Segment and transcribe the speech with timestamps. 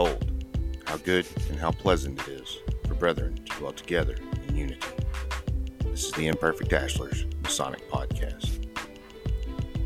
[0.00, 4.16] How good and how pleasant it is for brethren to dwell together
[4.48, 4.80] in unity.
[5.84, 8.66] This is the Imperfect Ashlars Masonic Podcast.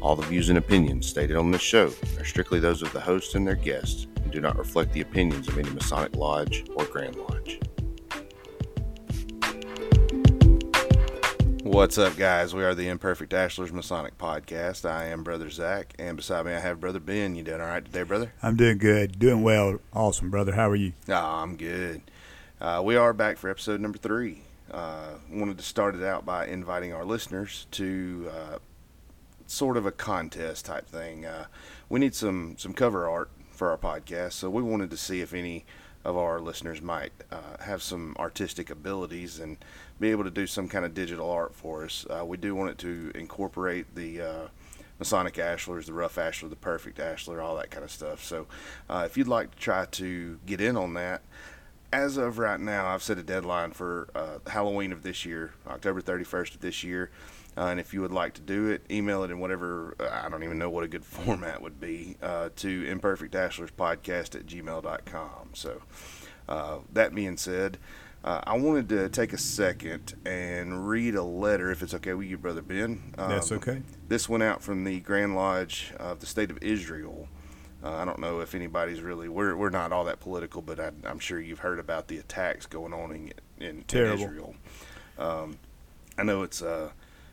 [0.01, 3.35] All the views and opinions stated on this show are strictly those of the host
[3.35, 7.17] and their guests and do not reflect the opinions of any Masonic Lodge or Grand
[7.17, 7.34] Lodge.
[11.75, 12.55] What's up, guys?
[12.55, 14.89] We are the Imperfect Ashlars Masonic Podcast.
[14.89, 17.35] I am Brother Zac, and beside me I have Brother Ben.
[17.35, 18.33] You doing all right today, brother?
[18.45, 20.53] I'm doing good, doing well, awesome, brother.
[20.53, 20.93] How are you?
[21.09, 22.03] Oh, I'm good.
[22.61, 24.43] Uh, we are back for episode number three.
[24.71, 28.59] Uh, wanted to start it out by inviting our listeners to uh,
[29.49, 31.27] sort of a contest type thing.
[31.27, 31.47] Uh,
[31.89, 35.35] we need some some cover art for our podcast, so we wanted to see if
[35.35, 35.65] any
[36.05, 39.57] of our listeners might uh, have some artistic abilities and
[40.01, 42.07] be able to do some kind of digital art for us.
[42.11, 44.49] Uh, we do want it to incorporate the uh,
[44.99, 48.23] Masonic Ashlars, the Rough Ashlar, the Perfect Ashlar, all that kind of stuff.
[48.23, 48.47] So
[48.89, 51.23] uh, if you'd like to try to get in on that,
[51.93, 56.01] as of right now, I've set a deadline for uh, Halloween of this year, October
[56.03, 57.11] 31st of this year.
[57.57, 60.29] Uh, and if you would like to do it, email it in whatever, uh, I
[60.29, 65.51] don't even know what a good format would be, uh, to imperfectashlarspodcast at gmail.com.
[65.53, 65.83] So,
[66.93, 67.79] that being said,
[68.25, 72.27] uh, I wanted to take a second and read a letter, if it's okay with
[72.27, 73.13] you, Brother Ben.
[73.19, 73.83] Um, That's okay.
[74.09, 77.29] This went out from the Grand Lodge of the State of Israel.
[77.83, 80.91] Uh, I don't know if anybody's really, we're, we're not all that political, but I,
[81.05, 84.55] am sure you've heard about the attacks going on in, in, in Israel.
[85.19, 85.59] Um,
[86.17, 86.93] I know it's uh,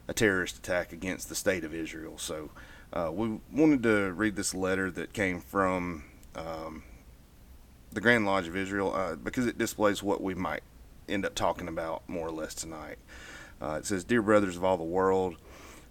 [0.10, 2.18] a terrorist attack against the state of Israel.
[2.18, 2.50] So
[2.92, 6.04] uh, we wanted to read this letter that came from
[6.36, 6.84] um,
[7.94, 10.64] the Grand Lodge of Israel uh, because it displays what we might
[11.08, 12.98] end up talking about more or less tonight.
[13.62, 15.38] Uh, it says, Dear brothers of all the world,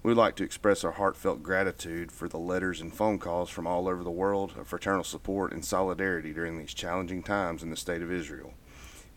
[0.02, 3.66] we would like to express our heartfelt gratitude for the letters and phone calls from
[3.66, 7.76] all over the world of fraternal support and solidarity during these challenging times in the
[7.76, 8.54] state of Israel.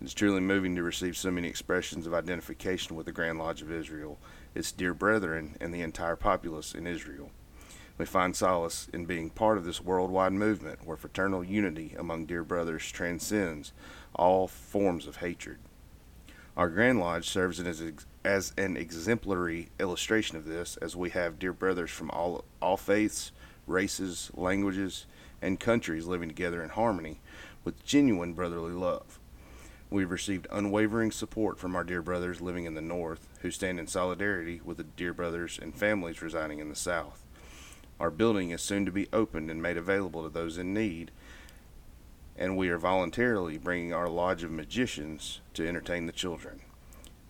[0.01, 3.61] It is truly moving to receive so many expressions of identification with the Grand Lodge
[3.61, 4.19] of Israel,
[4.53, 7.31] its dear brethren, and the entire populace in Israel.
[7.97, 12.43] We find solace in being part of this worldwide movement where fraternal unity among dear
[12.43, 13.71] brothers transcends
[14.13, 15.59] all forms of hatred.
[16.55, 17.81] Our Grand Lodge serves as,
[18.23, 23.31] as an exemplary illustration of this, as we have dear brothers from all, all faiths,
[23.65, 25.07] races, languages,
[25.41, 27.21] and countries living together in harmony
[27.63, 29.19] with genuine brotherly love.
[29.89, 33.87] We've received unwavering support from our dear brothers living in the North, who stand in
[33.87, 37.25] solidarity with the dear brothers and families residing in the South.
[37.99, 41.09] Our building is soon to be opened and made available to those in need,
[42.37, 46.61] and we are voluntarily bringing our Lodge of Magicians to entertain the children.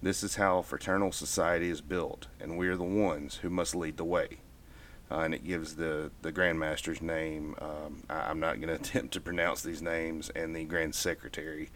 [0.02, 3.98] This is how fraternal society is built, and we are the ones who must lead
[3.98, 4.40] the way.
[5.10, 7.56] Uh, and it gives the, the Grand Master's name.
[7.60, 11.70] Um, I, am not going to attempt to pronounce these names, and the Grand Secretary.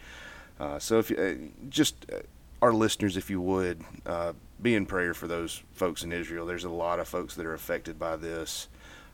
[0.59, 2.19] Uh, so, if you, uh, just uh,
[2.61, 6.45] our listeners, if you would, uh, be in prayer for those folks in Israel.
[6.45, 8.67] There's a lot of folks that are affected by this.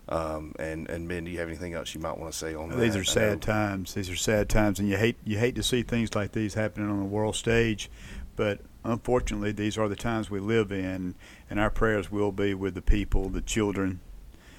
[0.10, 2.70] Um, and and Ben, do you have anything else you might want to say on
[2.70, 2.84] these that?
[2.84, 3.94] These are sad times.
[3.94, 6.90] These are sad times, and you hate you hate to see things like these happening
[6.90, 7.90] on the world stage,
[8.36, 11.16] but unfortunately, these are the times we live in,
[11.50, 14.02] and our prayers will be with the people, the children,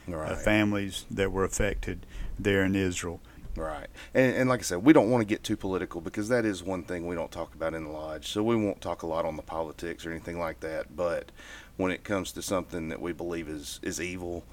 [0.06, 0.32] right.
[0.32, 2.06] uh, families that were affected
[2.38, 3.20] there in Israel.
[3.56, 3.86] Right.
[4.14, 6.62] And, and like I said, we don't want to get too political because that is
[6.62, 8.28] one thing we don't talk about in the lodge.
[8.28, 10.96] So we won't talk a lot on the politics or anything like that.
[10.96, 11.30] But
[11.76, 14.44] when it comes to something that we believe is, is evil,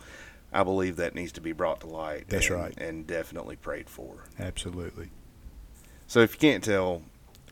[0.54, 2.26] I believe that needs to be brought to light.
[2.28, 2.78] That's and, right.
[2.78, 4.26] And definitely prayed for.
[4.40, 5.10] Absolutely.
[6.08, 7.04] So if you can't tell,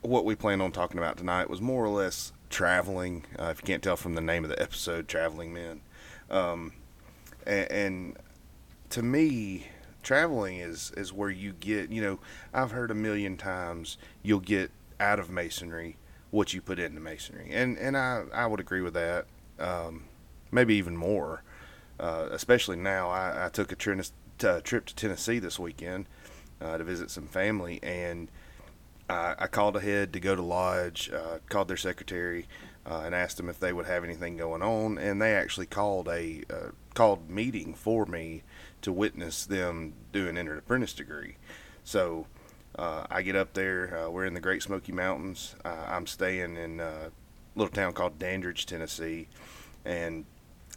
[0.01, 3.25] what we plan on talking about tonight was more or less traveling.
[3.37, 5.81] Uh, if you can't tell from the name of the episode, Traveling Men.
[6.29, 6.73] Um,
[7.45, 8.17] and, and
[8.89, 9.67] to me,
[10.03, 12.19] traveling is, is where you get, you know,
[12.53, 15.97] I've heard a million times you'll get out of masonry
[16.31, 17.49] what you put into masonry.
[17.51, 19.25] And, and I, I would agree with that.
[19.57, 20.05] Um,
[20.51, 21.43] maybe even more.
[21.99, 23.09] Uh, especially now.
[23.09, 23.99] I, I took a tri-
[24.43, 26.07] uh, trip to Tennessee this weekend
[26.61, 28.31] uh, to visit some family, and
[29.09, 31.11] I, I called ahead to go to lodge.
[31.11, 32.47] Uh, called their secretary
[32.89, 36.07] uh, and asked them if they would have anything going on, and they actually called
[36.07, 38.43] a uh, called meeting for me
[38.81, 41.35] to witness them do an apprentice degree.
[41.83, 42.27] So.
[43.11, 44.09] I get up there.
[44.09, 45.53] we're in the Great Smoky Mountains.
[45.65, 47.11] I'm staying in a
[47.53, 49.27] little town called Dandridge, Tennessee,
[49.83, 50.23] and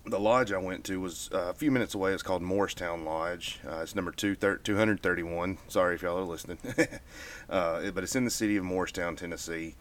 [0.04, 2.12] the lodge I went to was uh, a few minutes away.
[2.12, 3.60] It's called Morristown Lodge.
[3.66, 5.58] Uh, it's number two, thir- 231.
[5.68, 6.58] Sorry if y'all are listening.
[7.50, 9.76] uh, but it's in the city of Morristown, Tennessee.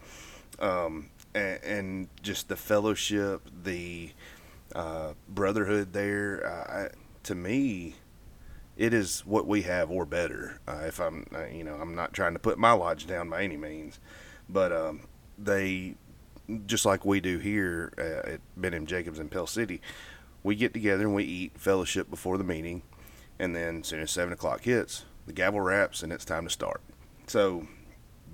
[0.60, 4.10] Um, and, and, just the fellowship, the
[4.74, 6.88] uh, brotherhood there, uh, I,
[7.24, 7.96] to me,
[8.76, 10.60] it is what we have or better.
[10.68, 13.98] If I'm, you know, I'm not trying to put my lodge down by any means,
[14.48, 15.02] but um,
[15.38, 15.96] they,
[16.66, 18.86] just like we do here at Ben M.
[18.86, 19.80] Jacobs in Pell City,
[20.42, 22.82] we get together and we eat fellowship before the meeting,
[23.38, 26.50] and then as soon as seven o'clock hits, the gavel raps and it's time to
[26.50, 26.80] start.
[27.26, 27.66] So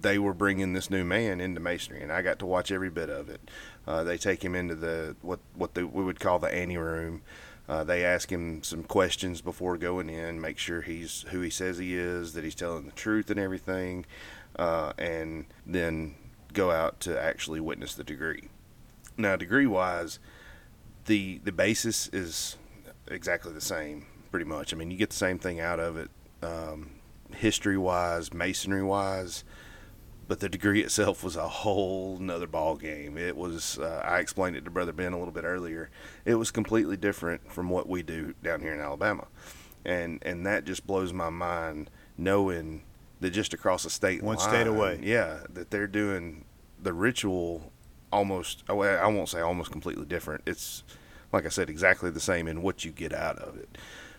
[0.01, 3.11] they were bringing this new man into masonry, and I got to watch every bit
[3.11, 3.51] of it.
[3.87, 7.23] Uh, they take him into the what what the, we would call the ante room.
[7.69, 11.77] Uh, they ask him some questions before going in, make sure he's who he says
[11.77, 14.07] he is, that he's telling the truth and everything,
[14.59, 16.15] uh, and then
[16.55, 18.49] go out to actually witness the degree.
[19.19, 20.19] Now, degree wise,
[21.09, 22.57] the the basis is
[23.09, 24.73] exactly the same, pretty much.
[24.73, 26.11] I mean, you get the same thing out of it,
[26.43, 26.93] um,
[27.35, 29.45] history wise, masonry wise
[30.29, 33.17] but the degree itself was a whole nother ball game.
[33.17, 35.91] It was uh, I explained it to Brother Ben a little bit earlier.
[36.25, 39.27] It was completely different from what we do down here in Alabama,
[39.85, 42.85] and and that just blows my mind knowing
[43.21, 46.45] that just across the state one line, state away, yeah, that they're doing
[46.81, 47.73] the ritual
[48.13, 48.65] almost.
[48.69, 50.43] I won't say almost completely different.
[50.47, 50.83] It's
[51.33, 53.77] like I said, exactly the same in what you get out of it.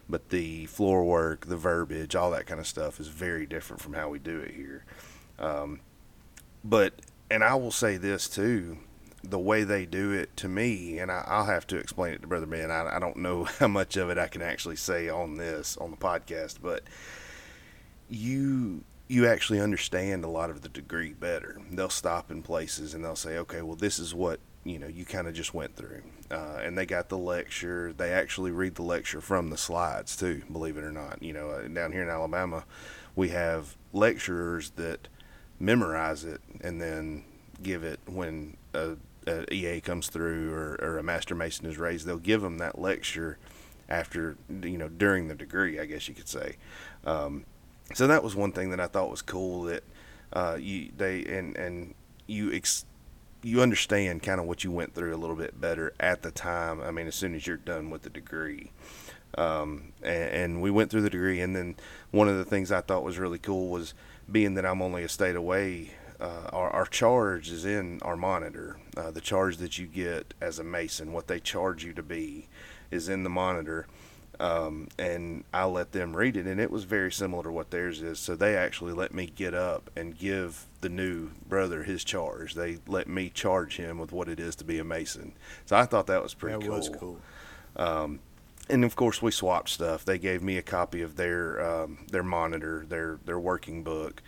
[0.07, 3.93] But the floor work, the verbiage, all that kind of stuff is very different from
[3.93, 4.85] how we do it here.
[5.37, 5.81] Um,
[6.63, 6.93] but
[7.29, 8.77] and I will say this too,
[9.23, 12.27] the way they do it to me, and I, will have to explain it to
[12.27, 12.71] Brother Ben.
[12.71, 15.91] I, I don't know how much of it I can actually say on this on
[15.91, 16.83] the podcast, but
[18.09, 21.59] you you actually understand a lot of the degree better.
[21.71, 25.03] They'll stop in places and they'll say, okay, well, this is what you know you
[25.03, 27.91] kind of just went through, uh, and they got the lecture.
[27.91, 31.21] They actually read the lecture from the slides too, believe it or not.
[31.23, 32.65] You know, uh, down here in Alabama,
[33.15, 35.07] we have lecturers that
[35.59, 37.25] memorize it and then
[37.63, 38.95] give it when a,
[39.25, 42.05] a EA comes through or, or a master mason is raised.
[42.05, 43.39] They'll give them that lecture
[43.89, 46.57] after you know during the degree, I guess you could say.
[47.05, 47.45] Um,
[47.93, 49.83] so that was one thing that I thought was cool that
[50.33, 51.95] uh, you they and and
[52.27, 52.85] you ex,
[53.41, 56.81] you understand kind of what you went through a little bit better at the time.
[56.81, 58.71] I mean, as soon as you're done with the degree.
[59.37, 61.75] Um, and, and we went through the degree, and then
[62.09, 63.93] one of the things I thought was really cool was
[64.31, 68.77] being that I'm only a state away, uh, our, our charge is in our monitor.
[68.97, 72.47] Uh, the charge that you get as a mason, what they charge you to be,
[72.91, 73.87] is in the monitor.
[74.39, 78.01] Um, and I let them read it, and it was very similar to what theirs
[78.01, 78.19] is.
[78.19, 82.53] So they actually let me get up and give the new brother his charge.
[82.53, 85.33] They let me charge him with what it is to be a mason.
[85.65, 86.77] So I thought that was pretty that cool.
[86.77, 87.19] was cool.
[87.75, 88.19] Um,
[88.69, 90.05] and of course we swapped stuff.
[90.05, 94.21] They gave me a copy of their um, their monitor, their their working book,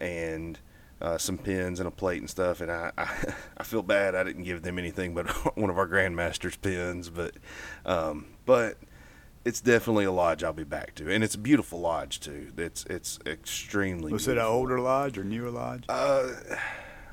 [0.00, 0.58] and
[1.00, 2.60] uh, some pins and a plate and stuff.
[2.60, 5.86] And I, I, I feel bad I didn't give them anything but one of our
[5.86, 7.10] grandmaster's pins.
[7.10, 7.34] But
[7.84, 8.78] um, but
[9.44, 12.52] it's definitely a lodge I'll be back to, and it's a beautiful lodge too.
[12.56, 14.12] It's it's extremely.
[14.12, 14.42] Was beautiful.
[14.42, 15.84] it an older lodge or newer lodge?
[15.88, 16.30] Uh,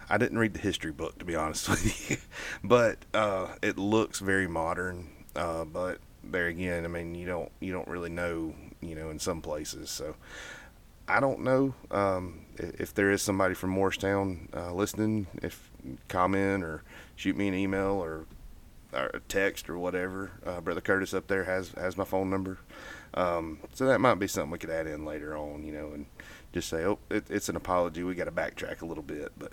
[0.10, 2.18] I didn't read the history book to be honest with you,
[2.64, 5.10] but uh, it looks very modern.
[5.36, 9.20] Uh, but there again, I mean, you don't you don't really know, you know, in
[9.20, 9.90] some places.
[9.90, 10.16] So
[11.08, 15.28] I don't know um, if there is somebody from Morristown uh, listening.
[15.42, 15.70] If
[16.08, 16.84] comment or
[17.16, 18.26] shoot me an email or,
[18.94, 20.32] or text or whatever.
[20.46, 22.60] Uh, Brother Curtis up there has has my phone number,
[23.14, 26.06] um, so that might be something we could add in later on, you know, and
[26.54, 28.04] just say, oh, it, it's an apology.
[28.04, 29.52] We got to backtrack a little bit, but.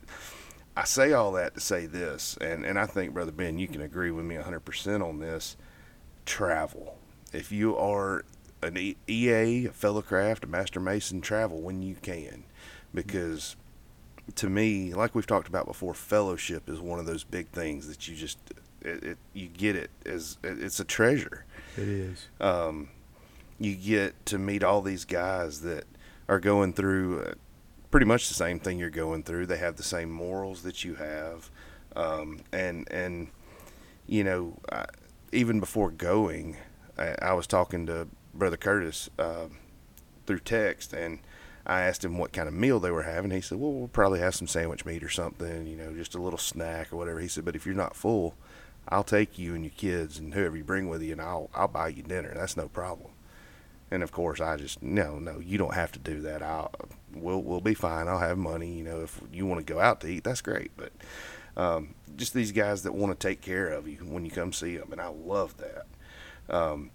[0.78, 3.80] I say all that to say this, and, and I think, Brother Ben, you can
[3.80, 5.56] agree with me 100% on this
[6.26, 6.98] travel.
[7.32, 8.26] If you are
[8.62, 8.76] an
[9.08, 12.44] EA, a fellow craft, a master mason, travel when you can,
[12.92, 13.56] because
[14.34, 18.08] to me, like we've talked about before, fellowship is one of those big things that
[18.08, 18.38] you just
[18.86, 21.44] it, it you get it as it's a treasure.
[21.76, 22.28] It is.
[22.40, 22.88] Um,
[23.58, 25.84] you get to meet all these guys that
[26.28, 27.34] are going through uh,
[27.90, 29.46] pretty much the same thing you're going through.
[29.46, 31.50] They have the same morals that you have,
[31.94, 33.28] um, and and
[34.06, 34.58] you know.
[34.70, 34.86] I,
[35.32, 36.56] even before going,
[36.98, 39.46] I, I was talking to Brother Curtis uh,
[40.26, 41.18] through text, and
[41.66, 43.30] I asked him what kind of meal they were having.
[43.30, 46.22] He said, "Well, we'll probably have some sandwich meat or something, you know, just a
[46.22, 48.34] little snack or whatever." He said, "But if you're not full,
[48.88, 51.68] I'll take you and your kids and whoever you bring with you, and I'll I'll
[51.68, 52.32] buy you dinner.
[52.34, 53.10] That's no problem."
[53.90, 56.42] And of course, I just no, no, you don't have to do that.
[56.42, 56.72] I'll
[57.14, 58.08] we'll we'll be fine.
[58.08, 58.72] I'll have money.
[58.72, 60.72] You know, if you want to go out to eat, that's great.
[60.76, 60.92] But
[61.56, 64.76] um, just these guys that want to take care of you when you come see
[64.76, 65.86] them, and I love that.
[66.54, 66.90] Um,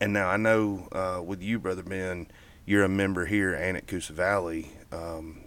[0.00, 2.26] and now I know uh, with you, brother Ben,
[2.66, 4.70] you're a member here and at Coosa Valley.
[4.92, 5.43] Um,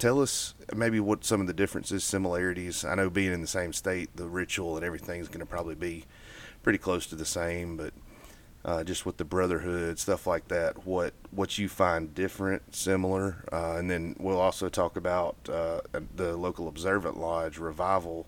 [0.00, 2.84] tell us maybe what some of the differences, similarities.
[2.84, 5.74] I know being in the same state, the ritual and everything is going to probably
[5.74, 6.06] be
[6.62, 7.92] pretty close to the same, but
[8.64, 10.86] uh, just with the brotherhood stuff like that.
[10.86, 15.80] What what you find different, similar, uh, and then we'll also talk about uh,
[16.16, 18.26] the local observant lodge revival.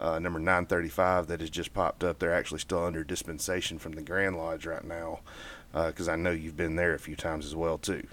[0.00, 2.20] Uh, number 935 that has just popped up.
[2.20, 5.18] They're actually still under dispensation from the Grand Lodge right now
[5.72, 8.06] because uh, I know you've been there a few times as well too.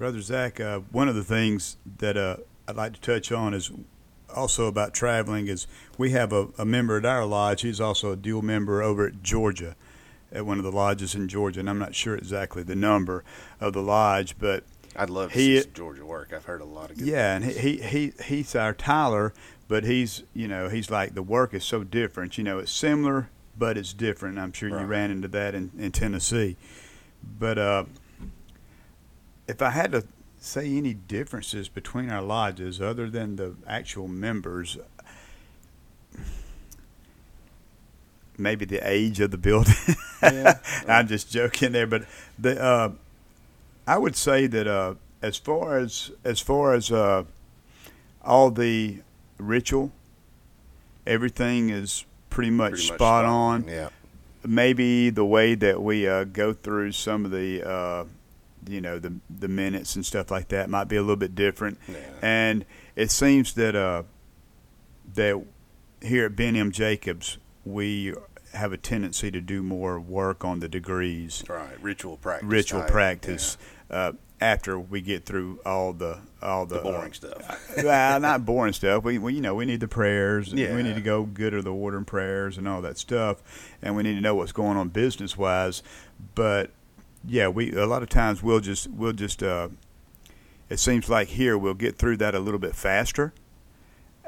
[0.00, 2.16] Brother Zac, uh, one of the things that
[2.66, 3.70] I'd like to touch on is
[4.34, 5.66] also about traveling is
[5.98, 7.60] we have a, a member at our lodge.
[7.60, 9.76] He's also a dual member over at Georgia,
[10.32, 13.24] at one of the lodges in Georgia, and I'm not sure exactly the number
[13.60, 14.64] of the lodge, but
[14.96, 16.32] I'd love to he, see Georgia work.
[16.34, 17.06] I've heard a lot of good.
[17.06, 17.56] Yeah, things.
[17.56, 19.34] and he, he he's our Tyler,
[19.68, 22.38] but he's you know he's like the work is so different.
[22.38, 23.28] You know, it's similar,
[23.58, 24.38] but it's different.
[24.38, 24.80] I'm sure right.
[24.80, 26.56] you ran into that in, in Tennessee,
[27.38, 27.84] but uh,
[29.50, 30.04] if I had to
[30.38, 34.78] say any differences between our lodges other than the actual members.
[38.38, 39.74] Maybe the age of the building.
[40.22, 40.58] Yeah.
[40.88, 42.04] I'm just joking there, but
[42.38, 42.92] the uh,
[43.86, 47.24] I would say that uh, as far as as far as uh,
[48.24, 49.02] all the
[49.38, 49.92] ritual,
[51.06, 53.68] everything is pretty much, pretty much spot, spot, on.
[53.68, 53.88] Yeah.
[54.42, 58.04] Maybe the way that we uh, go through some of the uh,
[58.68, 61.78] you know the the minutes and stuff like that might be a little bit different.
[61.88, 61.96] Yeah.
[62.22, 62.64] And
[62.96, 64.04] it seems that uh,
[65.14, 65.42] that
[66.02, 66.72] here at Ben M.
[66.72, 68.14] Jacobs we
[68.52, 71.44] have a tendency to do more work on the degrees.
[71.48, 72.48] Right, ritual practice.
[72.48, 72.90] Ritual type.
[72.90, 73.56] practice.
[73.90, 73.96] Yeah.
[73.96, 77.74] Uh, after we get through all the all the, the boring uh, stuff.
[77.84, 79.04] well, not boring stuff.
[79.04, 80.52] We, we you know we need the prayers.
[80.52, 80.74] Yeah.
[80.74, 83.42] We need to go good or the order and prayers and all that stuff,
[83.82, 85.82] and we need to know what's going on business wise.
[86.34, 86.70] But
[87.24, 89.68] yeah, we a lot of times we'll just we'll just uh,
[90.68, 93.32] it seems like here we'll get through that a little bit faster,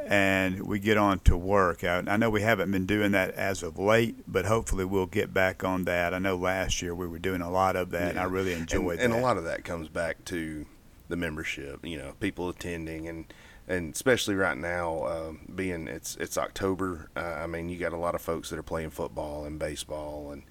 [0.05, 1.85] and we get on to work.
[1.85, 5.33] I, I know we haven't been doing that as of late, but hopefully we'll get
[5.33, 6.13] back on that.
[6.13, 8.09] I know last year we were doing a lot of that, yeah.
[8.11, 9.05] and I really enjoyed and, that.
[9.05, 10.67] And a lot of that comes back to
[11.09, 13.33] the membership, you know, people attending and
[13.73, 17.09] and especially right now, um, being it's it's October.
[17.17, 20.31] Uh, I mean, you got a lot of folks that are playing football and baseball,
[20.31, 20.43] and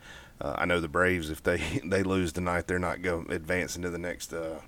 [0.41, 1.29] uh, I know the Braves.
[1.29, 4.33] If they they lose tonight, they're not going advancing to the next.
[4.33, 4.59] Uh,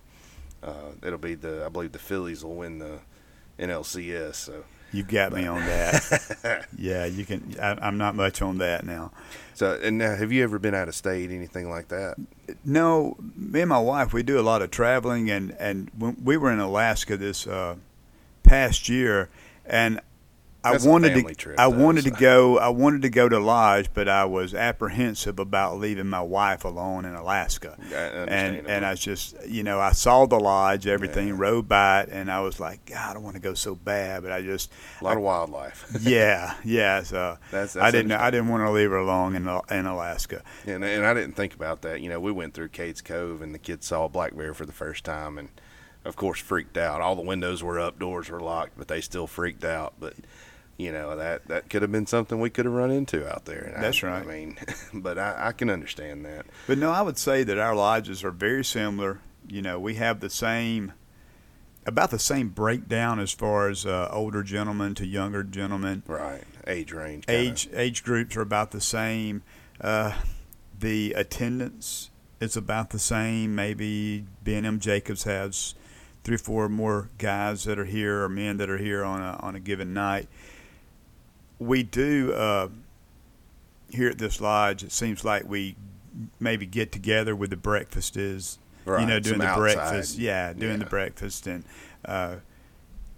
[0.62, 3.00] uh, it'll be the I believe the Phillies will win the
[3.58, 4.36] NLCS.
[4.36, 5.42] So you got but.
[5.42, 6.68] me on that.
[6.78, 7.56] yeah, you can.
[7.60, 9.14] I, am not much on that now.
[9.56, 12.18] So, and now, have you ever been out of state, anything like that?
[12.64, 16.38] No, me and my wife, we do a lot of traveling, and and when we
[16.38, 17.78] were in Alaska this uh,
[18.44, 19.30] past year,
[19.66, 20.00] and
[20.66, 21.36] I wanted to.
[21.36, 22.10] Trip, I though, wanted so.
[22.12, 22.58] to go.
[22.58, 27.04] I wanted to go to lodge, but I was apprehensive about leaving my wife alone
[27.04, 27.78] in Alaska.
[27.92, 31.36] And and I just, you know, I saw the lodge, everything, yeah.
[31.38, 34.32] rode by it, and I was like, God, I want to go so bad, but
[34.32, 34.72] I just
[35.02, 35.86] a lot I, of wildlife.
[36.02, 37.04] yeah, yeah.
[37.04, 38.14] So that's, that's I didn't.
[38.14, 39.48] I didn't want to leave her alone in
[39.78, 40.44] in Alaska.
[40.66, 42.00] And, and I didn't think about that.
[42.00, 44.66] You know, we went through Cades Cove, and the kids saw a black bear for
[44.66, 45.50] the first time, and
[46.06, 47.02] of course freaked out.
[47.02, 49.94] All the windows were up, doors were locked, but they still freaked out.
[50.00, 50.16] But
[50.78, 53.72] you know that that could have been something we could have run into out there.
[53.74, 54.24] And That's I, right.
[54.24, 54.58] I mean,
[54.94, 56.46] but I, I, can understand that.
[56.68, 59.20] But no, I would say that our lodges are very similar.
[59.48, 60.94] You know, we have the same,
[61.86, 66.04] about the same breakdown as far as uh, older gentlemen to younger gentlemen.
[66.08, 67.26] Right, age range.
[67.28, 67.82] Age kinda.
[67.82, 69.44] age groups are about the same.
[69.80, 70.14] Uh,
[70.78, 73.54] the attendance is about the same.
[73.54, 74.80] Maybe Ben M.
[74.80, 75.76] Jacobs has
[76.24, 79.38] three or four more guys that are here or men that are here on a
[79.42, 80.28] on a given night
[81.60, 82.70] we do uh,
[83.90, 84.84] here at this lodge.
[84.84, 85.76] It seems like we
[86.40, 89.02] maybe get together with the breakfast is right.
[89.02, 89.76] you know doing Some the outside.
[89.76, 90.78] breakfast, yeah, doing yeah.
[90.78, 91.64] the breakfast and
[92.06, 92.36] uh,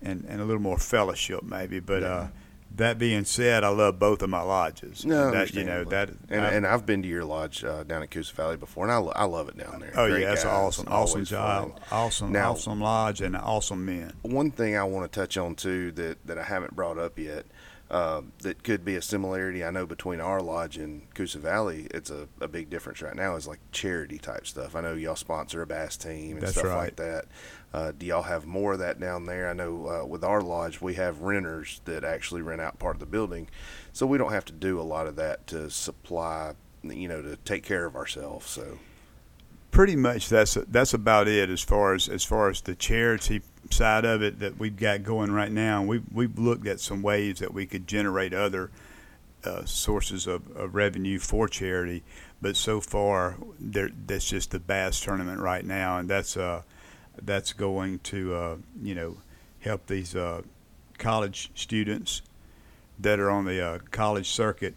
[0.02, 1.80] and and a little more fellowship maybe.
[1.80, 2.08] But yeah.
[2.08, 2.28] uh,
[2.76, 5.06] that being said, I love both of my lodges.
[5.06, 8.12] No, that, you know that, and, and I've been to your lodge uh, down at
[8.12, 9.94] Coosa Valley before, and I, lo- I love it down there.
[9.96, 11.82] Oh Great yeah, that's awesome, awesome job, fun.
[11.92, 14.14] awesome, now, awesome lodge, and awesome men.
[14.24, 17.46] One thing I want to touch on too that that I haven't brought up yet
[17.90, 19.64] uh, that could be a similarity.
[19.64, 23.36] I know between our lodge and Coosa Valley, it's a, a big difference right now.
[23.36, 24.76] Is like charity type stuff.
[24.76, 26.76] I know y'all sponsor a bass team and That's stuff right.
[26.76, 27.26] like that.
[27.75, 29.50] Uh, do y'all have more of that down there?
[29.50, 33.01] I know uh, with our lodge, we have renters that actually rent out part of
[33.01, 33.50] the building,
[33.91, 36.53] so we don't have to do a lot of that to supply,
[36.84, 38.50] you know, to take care of ourselves.
[38.50, 38.79] So
[39.72, 44.05] pretty much that's that's about it as far as as far as the charity side
[44.05, 45.84] of it that we've got going right now.
[45.84, 48.72] We've we've looked at some ways that we could generate other
[49.44, 52.03] uh, sources of, of, revenue for charity,
[52.41, 56.62] but so far there that's just the bass tournament right now, and that's uh
[57.22, 59.18] that's going to uh, you know
[59.60, 60.42] help these uh,
[60.98, 62.22] college students
[63.00, 64.74] that are on the uh, college circuit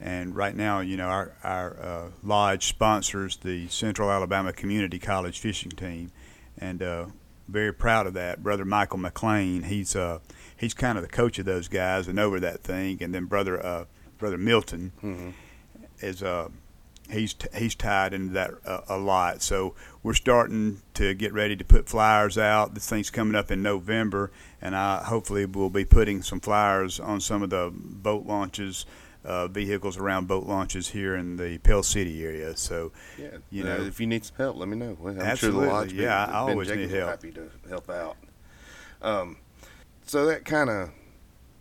[0.00, 5.40] And right now, you know, our our uh, lodge sponsors the Central Alabama Community College
[5.40, 6.12] fishing team,
[6.56, 7.06] and uh,
[7.48, 8.40] very proud of that.
[8.42, 10.20] Brother Michael McLean, he's uh,
[10.56, 13.02] he's kind of the coach of those guys and over that thing.
[13.02, 13.84] And then brother uh,
[14.18, 15.32] brother Milton Mhm.
[16.00, 16.48] is uh,
[17.10, 19.42] he's t- he's tied into that uh, a lot.
[19.42, 22.74] So we're starting to get ready to put flyers out.
[22.74, 24.30] This thing's coming up in November,
[24.62, 28.86] and I hopefully will be putting some flyers on some of the boat launches.
[29.24, 32.56] Uh, vehicles around boat launches here in the Pell City area.
[32.56, 34.96] So, Yeah, You uh, know- if you need some help, let me know.
[35.04, 35.92] I'm Absolutely, sure the lodge.
[35.92, 37.10] yeah, Ben, I always need Jacobs will help.
[37.10, 38.16] Happy to help out.
[39.02, 39.36] Um,
[40.06, 40.90] so that kind of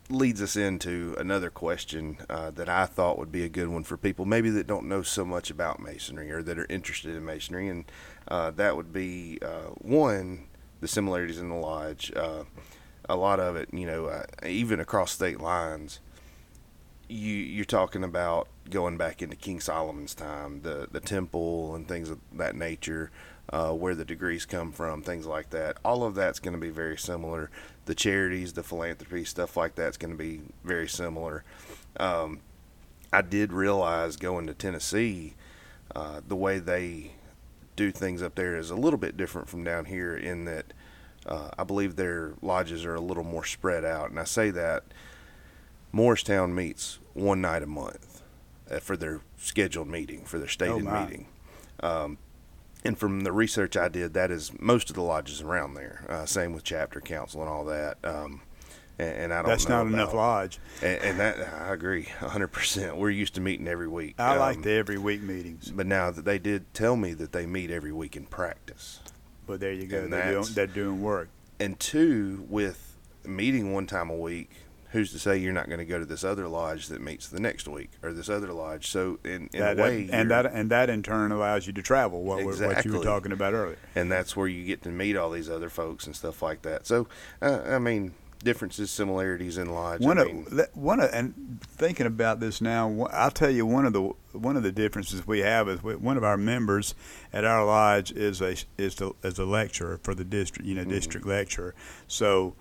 [0.10, 3.98] leads us into another question uh, that I thought would be a good one for
[3.98, 7.68] people maybe that don't know so much about masonry or that are interested in masonry,
[7.68, 7.86] and
[8.28, 10.48] uh, that would be uh, one
[10.80, 12.12] the similarities in the lodge.
[12.16, 12.44] Uh,
[13.10, 16.00] a lot of it, you know, uh, even across state lines.
[17.10, 22.10] You you're talking about going back into King Solomon's time, the the temple and things
[22.10, 23.12] of that nature,
[23.50, 25.78] uh, where the degrees come from, things like that.
[25.86, 27.50] All of that's going to be very similar.
[27.86, 31.44] The charities, the philanthropy, stuff like that's going to be very similar.
[32.00, 32.42] Um,
[33.12, 35.36] I did realize going to Tennessee,
[35.96, 37.12] uh, the way they
[37.76, 40.74] do things up there is a little bit different from down here in that
[41.26, 44.10] uh, I believe their lodges are a little more spread out.
[44.10, 44.84] And I say that
[45.92, 48.22] Morristown meets one night a month
[48.70, 51.06] uh, for their scheduled meeting, for their stated my.
[51.06, 51.28] meeting.
[51.82, 52.18] Um,
[52.88, 56.06] and from the research I did, that is most of the lodges around there.
[56.10, 57.98] Uh, same with chapter council and all that.
[58.04, 58.42] Um,
[59.00, 60.60] and, and I don't that's not enough about- lodge.
[60.82, 62.98] And, and that I agree, hundred percent.
[62.98, 64.16] We're used to meeting every week.
[64.18, 67.32] I like Um, the every week meetings, But now that they did tell me that
[67.32, 69.00] they meet every week in practice,
[69.46, 70.08] but there you go.
[70.08, 71.30] They're doing, they're doing work.
[71.60, 74.50] and two, with meeting one time a week,
[74.92, 77.40] who's to say you're not going to go to this other lodge that meets the
[77.40, 78.88] next week or this other lodge?
[78.88, 81.82] So in, in That, a way, and that and that in turn allows you to
[81.82, 82.24] travel.
[82.24, 83.78] What, we- what you were talking about earlier.
[83.96, 86.86] and that's where you get to meet all these other folks and stuff like that.
[86.88, 87.08] So
[87.42, 90.00] uh, I mean, differences, similarities in lodge.
[90.02, 93.66] One I of mean, le- one of and thinking about this now, I'll tell you
[93.66, 96.94] one of the one of the differences we have is we, one of our members
[97.34, 100.86] at our lodge is a is the is a lecturer for the district, you know,
[100.86, 100.90] Mhm.
[100.90, 101.74] district lecturer.
[102.08, 102.54] So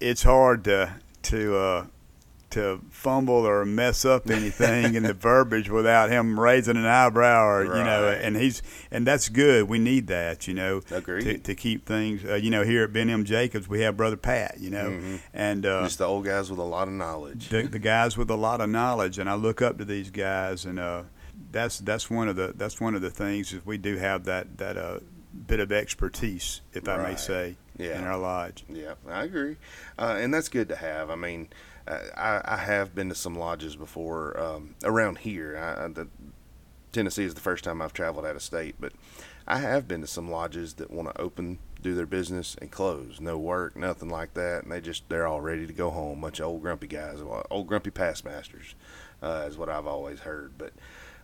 [0.00, 0.94] it's hard to
[1.30, 1.86] to uh,
[2.50, 7.64] to fumble or mess up anything in the verbiage without him raising an eyebrow or
[7.64, 9.68] you know, and he's and that's good.
[9.68, 11.44] We need that, you know to, agreed.
[11.44, 12.24] to keep things.
[12.24, 13.24] Uh, you know, here at Ben M.
[13.24, 14.58] Jacobs, we have Brother Pat.
[14.58, 15.20] You know, Mhm.
[15.34, 17.48] and uh, Just the old guys with a lot of knowledge.
[17.48, 20.64] the, the guys with a lot of knowledge, and I look up to these guys,
[20.64, 21.02] and uh,
[21.50, 24.56] that's that's one of the that's one of the things is we do have that
[24.58, 25.00] that uh,
[25.48, 27.98] bit of expertise, if I may say, Yeah.
[27.98, 28.64] in our lodge.
[28.68, 29.56] Yeah, I agree,
[29.98, 31.10] uh, and that's good to have.
[31.10, 31.48] I mean,
[31.86, 35.56] uh, I, I have been to some lodges before um, around here.
[35.56, 36.08] I, the,
[36.92, 38.92] Tennessee is the first time I've traveled out of state, but
[39.46, 43.20] I have been to some lodges that want to open, do their business, and close.
[43.20, 46.22] No work, nothing like that, and they just they're all ready to go home.
[46.22, 48.74] Bunch of old grumpy guys, old grumpy past masters,
[49.22, 50.52] uh, is what I've always heard.
[50.56, 50.72] But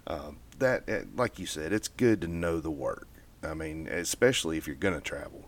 [0.07, 3.09] um, that, uh, like you said, it's good to know the work.
[3.43, 5.47] I mean, especially if you're gonna travel.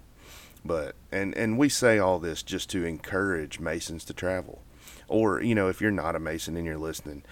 [0.64, 4.62] But and and we say all this just to encourage masons to travel,
[5.08, 7.22] or you know if you're not a mason and you're listening,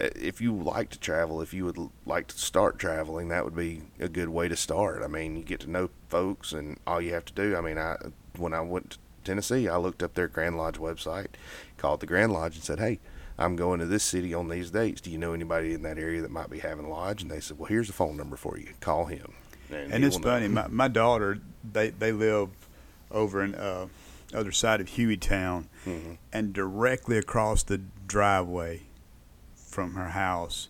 [0.00, 3.56] uh, if you like to travel, if you would like to start traveling, that would
[3.56, 5.02] be a good way to start.
[5.02, 7.56] I mean, you get to know folks, and all you have to do.
[7.56, 7.96] I mean, I
[8.36, 11.28] when I went to Tennessee, I looked up their Grand Lodge website,
[11.78, 13.00] called the Grand Lodge, and said, "Hey,
[13.38, 15.00] I'm going to this city on these dates.
[15.00, 17.40] Do you know anybody in that area that might be having a lodge?" And they
[17.40, 18.74] said, "Well, here's a phone number for you.
[18.80, 19.32] Call him."
[19.70, 21.38] And he it's funny, my, my daughter,
[21.72, 22.50] they they live
[23.14, 23.86] over in uh,
[24.34, 26.18] other side of Hueytown, Mhm.
[26.32, 28.82] and directly across the driveway
[29.54, 30.68] from her house,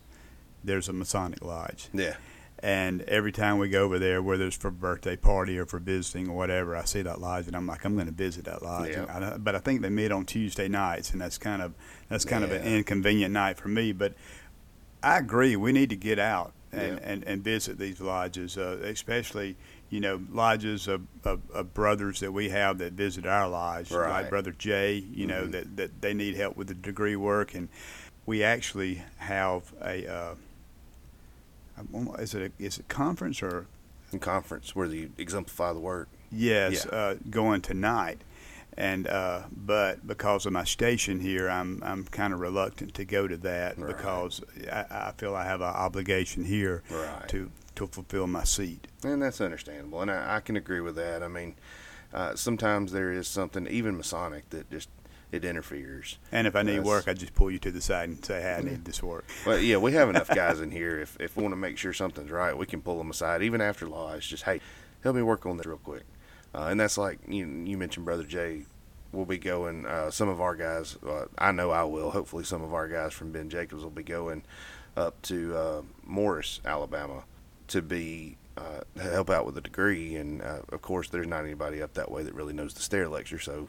[0.62, 1.88] there's a Masonic lodge.
[1.92, 2.16] Yeah.
[2.60, 5.78] And every time we go over there, whether it's for a birthday party or for
[5.78, 8.62] visiting or whatever, I see that lodge, and I'm like, I'm going to visit that
[8.62, 8.90] lodge.
[8.90, 9.32] Yeah.
[9.34, 11.74] I, but I think they meet on Tuesday nights, and that's kind of
[12.08, 13.92] that's kind of an inconvenient night for me.
[13.92, 14.14] But
[15.02, 17.08] I agree, we need to get out and, Yeah.
[17.10, 19.56] and, and visit these lodges, uh, especially
[19.94, 24.10] you know lodges of, of, of brothers that we have that visit our lodge, Right.
[24.10, 24.96] like Brother Jay.
[24.96, 25.52] You know Mhm.
[25.52, 27.68] that that they need help with the degree work, and
[28.26, 30.06] we actually have a.
[30.12, 30.34] Uh,
[32.18, 33.66] is it a, is it conference or
[34.12, 36.08] In conference where you exemplify the work.
[36.30, 36.98] yes Yeah.
[36.98, 38.22] uh, going tonight
[38.76, 43.26] and uh, but because of my station here I'm I'm kind of reluctant to go
[43.28, 43.88] to that Right.
[43.96, 47.28] because I, I feel I have an obligation here Right.
[47.28, 51.22] to to fulfill my seat And that's understandable, and I, I can agree with that.
[51.22, 51.54] I mean,
[52.12, 54.88] uh, sometimes there is something, even Masonic, that just
[55.32, 56.18] it interferes.
[56.30, 58.54] And if I need work, I just pull you to the side and say, "Hey,
[58.54, 61.00] I need this work." Well, yeah, we have enough guys in here.
[61.00, 63.60] If if we want to make sure something's right, we can pull them aside, even
[63.60, 64.12] after law.
[64.12, 64.60] It's Just hey,
[65.02, 66.04] help me work on this real quick.
[66.54, 68.66] Uh, and that's like you you mentioned, brother Jay.
[69.10, 69.86] We'll be going.
[69.86, 72.10] Uh, some of our guys, uh, I know I will.
[72.10, 74.42] Hopefully, some of our guys from Ben Jacobs will be going
[74.96, 77.24] up to uh, Morris, Alabama,
[77.68, 80.16] to be uh, help out with a degree.
[80.16, 83.08] And uh, of course, there's not anybody up that way that really knows the stair
[83.08, 83.68] lecture, so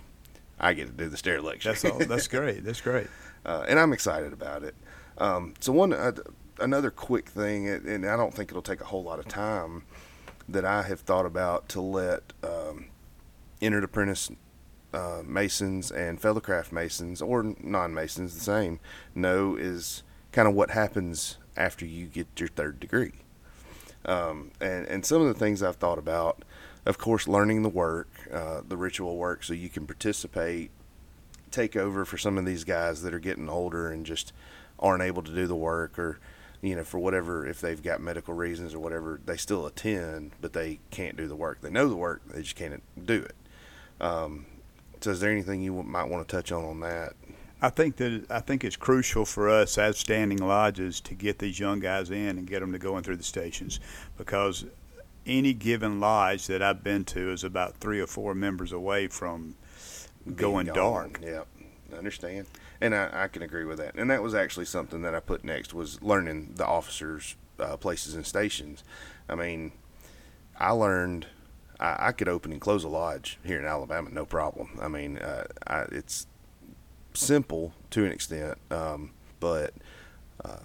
[0.60, 1.70] I get to do the stair lecture.
[1.70, 2.00] That's all.
[2.00, 2.64] That's great.
[2.64, 3.08] That's great.
[3.46, 4.76] Uh, and I'm excited about it.
[5.18, 6.14] Um, so one uh,
[6.60, 9.84] another quick thing, and I don't think it'll take a whole lot of time,
[10.48, 12.88] that I have thought about to let um,
[13.62, 14.32] entered apprentice
[14.94, 18.80] uh, masons and fellowcraft masons or non-masons the same
[19.14, 23.12] know is kind of what happens after you get your third degree.
[24.06, 26.44] Um, and, and some of the things I've thought about,
[26.86, 30.72] of course, learning the work, uh, the ritual work, so you can participate,
[31.52, 34.34] take over for some of these guys that are getting older and just
[34.78, 36.20] aren't able to do the work or,
[36.62, 40.54] you know, for whatever, if they've got medical reasons or whatever, they still attend, but
[40.54, 41.62] they can't do the work.
[41.62, 43.36] They know the work, they just can't do it.
[44.00, 44.46] Um,
[45.02, 47.14] so, is there anything you might want to touch on on that?
[47.62, 51.60] I think that I think it's crucial for us as standing lodges to get these
[51.60, 53.80] young guys in and get them to going through the stations
[54.18, 54.66] because
[55.26, 59.56] any given lodge that I've been to is about three or four members away from
[60.36, 60.76] going gone.
[60.76, 61.20] dark.
[61.24, 61.48] Yep,
[61.94, 62.48] I understand,
[62.82, 63.96] and I, I, can agree with that.
[63.96, 68.16] And that was actually something that I put next was learning the officers' uh, places
[68.16, 68.84] and stations.
[69.28, 69.72] I mean,
[70.60, 71.28] I learned
[71.80, 74.78] I, I, could open and close a lodge here in Alabama, no problem.
[74.82, 76.28] I mean, uh, I, it's
[77.16, 79.74] simple to an extent, um, but
[80.44, 80.60] uh,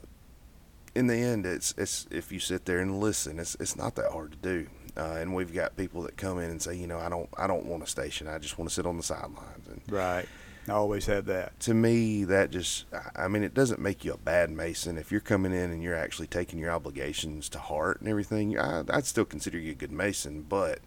[0.95, 4.13] in the end, it's it's if you sit there and listen, it's it's not that
[4.13, 4.67] hard to do.
[4.97, 7.47] Uh, and we've got people that come in and say, you know, I don't I
[7.47, 8.27] don't want a station.
[8.27, 9.69] I just want to sit on the sidelines.
[9.69, 10.27] And right.
[10.69, 11.59] I always have that.
[11.61, 12.85] To me, that just,
[13.17, 14.99] I mean, it doesn't make you a bad Mason.
[14.99, 18.83] If you're coming in and you're actually taking your obligations to heart and everything, I,
[18.83, 20.43] would still consider you a good Mason.
[20.43, 20.81] But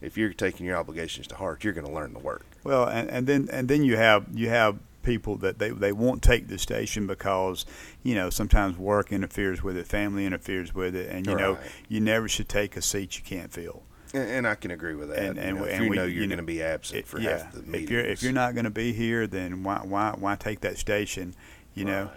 [0.00, 2.44] if you're taking your obligations to heart, you're going to learn the work.
[2.64, 6.22] Well, and, and then and then you have you have people that they they won't
[6.22, 7.64] take the station because
[8.02, 11.40] you know sometimes work interferes with it, family interferes with it, and you right.
[11.40, 11.58] know
[11.88, 13.82] you never should take a seat you can't fill.
[14.12, 15.18] And, and I can agree with that.
[15.18, 17.06] And, and, you know, if and you we, know you're you going to be absent
[17.06, 17.84] for yeah, half the meetings.
[17.84, 20.78] If you're if you're not going to be here, then why why why take that
[20.78, 21.34] station?
[21.74, 21.92] You right.
[21.92, 22.10] know.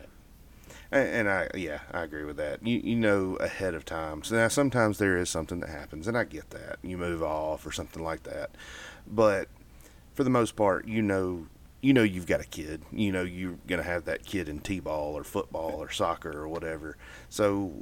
[0.93, 2.65] And, I yeah I agree with that.
[2.65, 4.23] You you know ahead of time.
[4.23, 6.77] So now sometimes there is something that happens, and I get that.
[6.83, 8.51] You move off or something like that,
[9.07, 9.47] but
[10.13, 11.47] for the most part, you know
[11.81, 12.83] you know you've got a kid.
[12.91, 16.95] You know you're to have that kid in t-ball or football or soccer or whatever.
[17.27, 17.73] So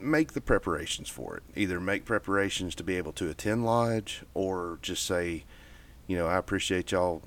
[0.00, 1.42] make the preparations for it.
[1.54, 5.44] Either make preparations to be able to attend lodge or just say,
[6.06, 7.22] you know, I appreciate y'all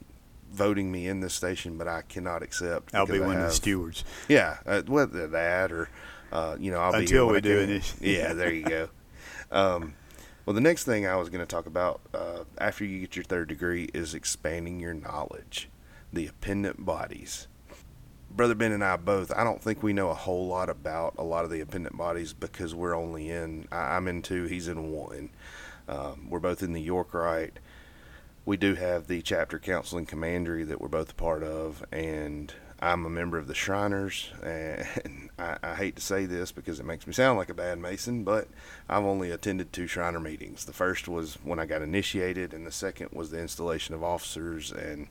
[0.51, 2.93] voting me in this station, but I cannot accept.
[2.93, 4.03] I'll be one have, of the stewards.
[4.27, 5.89] Yeah, uh, whether that or,
[6.31, 7.93] uh, you know, I'll Until be we do it.
[8.01, 8.89] Yeah, there you go.
[9.51, 9.93] Um,
[10.45, 13.25] well, the next thing I was going to talk about uh, after you get your
[13.25, 15.69] third degree is expanding your knowledge
[16.11, 17.47] the appendant bodies.
[18.31, 21.23] Brother Ben and I both, I don't think we know a whole lot about a
[21.23, 25.29] lot of the appendant bodies because we're only in, I'm in two, he's in one.
[25.87, 27.59] Um, we're both in the York Rite.
[28.47, 32.53] We do have the chapter council and commandery that we're both a part of, and
[32.79, 34.29] I'm a member of the Shriners.
[34.41, 37.77] And I, I hate to say this because it makes me sound like a bad
[37.77, 38.47] Mason, but
[38.87, 40.63] I've only attended two Shriner meetings.
[40.63, 44.71] The first was when I got initiated, and the second was the installation of officers.
[44.71, 45.09] And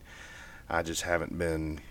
[0.71, 1.83] I just haven't been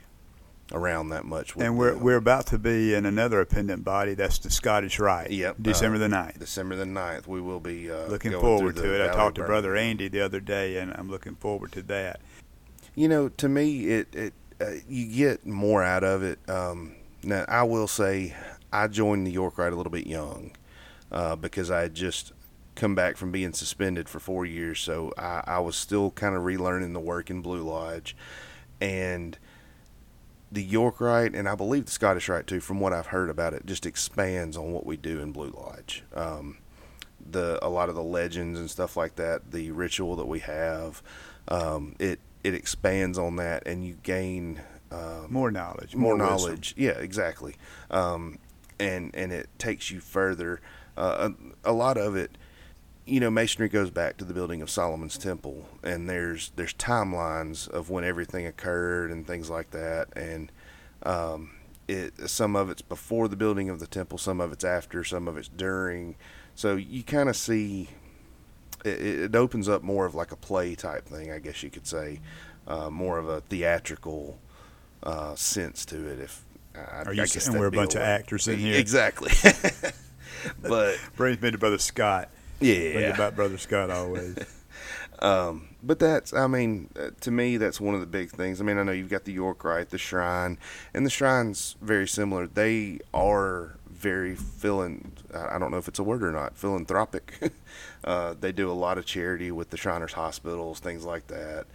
[0.71, 1.55] around that much.
[1.55, 2.03] and we're them.
[2.03, 4.13] we're about to be in another appendant body.
[4.13, 5.31] That's the Scottish Rite.
[5.31, 5.57] Yep.
[5.61, 6.39] December uh, the 9th.
[6.39, 7.27] December the 9th.
[7.27, 9.01] We will be uh, looking forward to it.
[9.01, 12.19] I talked to Brother Andy the other day, and I'm looking forward to that.
[12.95, 16.39] You know, to me, it it uh, you get more out of it.
[16.49, 18.33] Um, now, I will say,
[18.71, 20.55] I joined the York Rite a little bit young
[21.11, 22.31] uh, because I had just
[22.75, 26.43] come back from being suspended for four years, so I, I was still kind of
[26.43, 28.15] relearning the work in Blue Lodge
[28.81, 29.37] and
[30.55, 33.53] the York Rite, and I believe the Scottish Rite too, from what I've heard about
[33.53, 36.03] it, just expands on what we do in Blue Lodge.
[36.13, 36.57] Um,
[37.29, 41.03] the a lot of the legends and stuff like that, the ritual that we have,
[41.49, 46.73] um, it it expands on that, and you gain um, more knowledge, more, more knowledge.
[46.77, 47.55] Yeah, exactly.
[47.91, 48.39] Um,
[48.79, 50.61] and and it takes you further.
[50.95, 51.31] Uh,
[51.65, 52.37] a, a lot of it
[53.05, 57.69] you know, masonry goes back to the building of Solomon's temple, and there's there's timelines
[57.69, 60.51] of when everything occurred and things like that, and
[61.03, 61.51] um,
[61.87, 65.27] it some of it's before the building of the temple, some of it's after, some
[65.27, 66.15] of it's during.
[66.55, 67.89] So you kind of see
[68.83, 71.85] it, it, opens up more of like a play type thing, I guess you could
[71.85, 72.21] say,
[72.67, 74.39] uh, more of a theatrical
[75.03, 76.19] uh, sense to it.
[76.19, 76.43] If
[76.75, 78.79] I, Are you I saying we're a bunch of actors in here?
[78.79, 79.31] Exactly.
[80.61, 82.29] but brings me to Brother Scott.
[82.59, 84.37] Yeah, Think about Brother Scott always.
[85.19, 88.61] um, but that's, I mean, uh, to me, that's one of the big things.
[88.61, 90.57] I mean, I know you've got the York Rite, the Shrine,
[90.93, 92.47] and the Shrine's very similar.
[92.47, 95.11] They are very philan.
[95.33, 96.55] I don't know if it's a word or not.
[96.55, 97.51] Philanthropic.
[98.03, 101.65] uh, they do a lot of charity with the Shriners hospitals, things like that.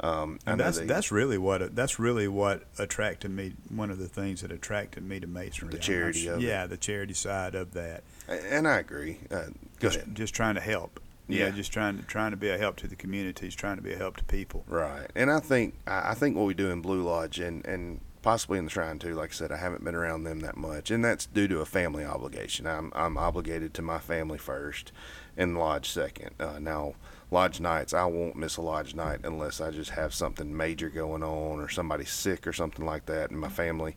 [0.00, 3.54] Um, and that's they, that's really what that's really what attracted me.
[3.68, 5.72] One of the things that attracted me to masonry.
[5.72, 6.68] The charity of yeah, it.
[6.68, 8.04] the charity side of that.
[8.28, 9.18] And I agree.
[9.30, 10.14] Uh, go just, ahead.
[10.14, 11.00] Just trying to help.
[11.28, 11.46] Yeah.
[11.46, 13.92] yeah, just trying to trying to be a help to the communities, trying to be
[13.92, 14.64] a help to people.
[14.66, 18.58] Right, and I think I think what we do in Blue Lodge and and possibly
[18.58, 19.14] in the Shrine too.
[19.14, 21.66] Like I said, I haven't been around them that much, and that's due to a
[21.66, 22.66] family obligation.
[22.66, 24.90] I'm I'm obligated to my family first,
[25.36, 26.30] and Lodge second.
[26.40, 26.94] Uh, now
[27.30, 31.22] lodge nights, I won't miss a lodge night unless I just have something major going
[31.22, 33.96] on or somebody's sick or something like that in my family.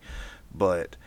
[0.53, 0.97] But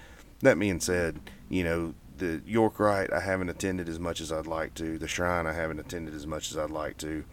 [0.40, 4.46] that being said, you know, the York Rite I haven't attended as much as I'd
[4.46, 4.98] like to.
[4.98, 7.24] The Shrine I haven't attended as much as I'd like to.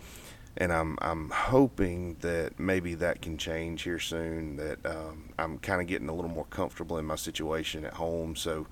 [0.58, 4.58] And I'm I'm hoping that maybe that can change here soon.
[4.58, 8.36] That um, I'm kind of getting a little more comfortable in my situation at home.
[8.36, 8.68] So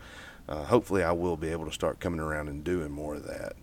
[0.49, 3.53] uh, hopefully I will be able to start coming around and doing more of that.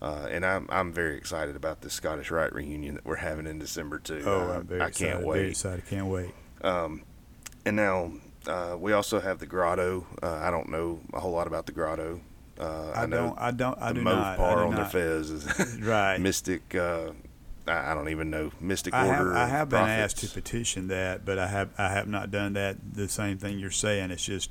[0.00, 3.58] Uh, and I'm I'm very excited about the Scottish Rite reunion that we're having in
[3.58, 4.22] December too.
[4.24, 5.38] Oh, I'm very I excited, can't wait.
[5.38, 6.34] Very excited, can't wait.
[6.62, 7.02] Um,
[7.64, 8.12] and now
[8.48, 10.06] uh, we also have the Grotto.
[10.22, 12.20] Uh, I don't know a whole lot about the Grotto.
[12.58, 13.38] Uh, I, I know don't.
[13.38, 13.78] I don't.
[13.80, 14.36] I the do Mauve not.
[14.38, 14.92] Par I do on not.
[14.92, 16.18] their fez is right.
[16.18, 16.74] Mystic.
[16.74, 17.12] Uh,
[17.68, 19.36] I, don't even know Mystic I have, Order.
[19.36, 20.14] I have been Prophets.
[20.14, 22.94] asked to petition that, but I have I have not done that.
[22.94, 24.10] The same thing you're saying.
[24.10, 24.50] It's just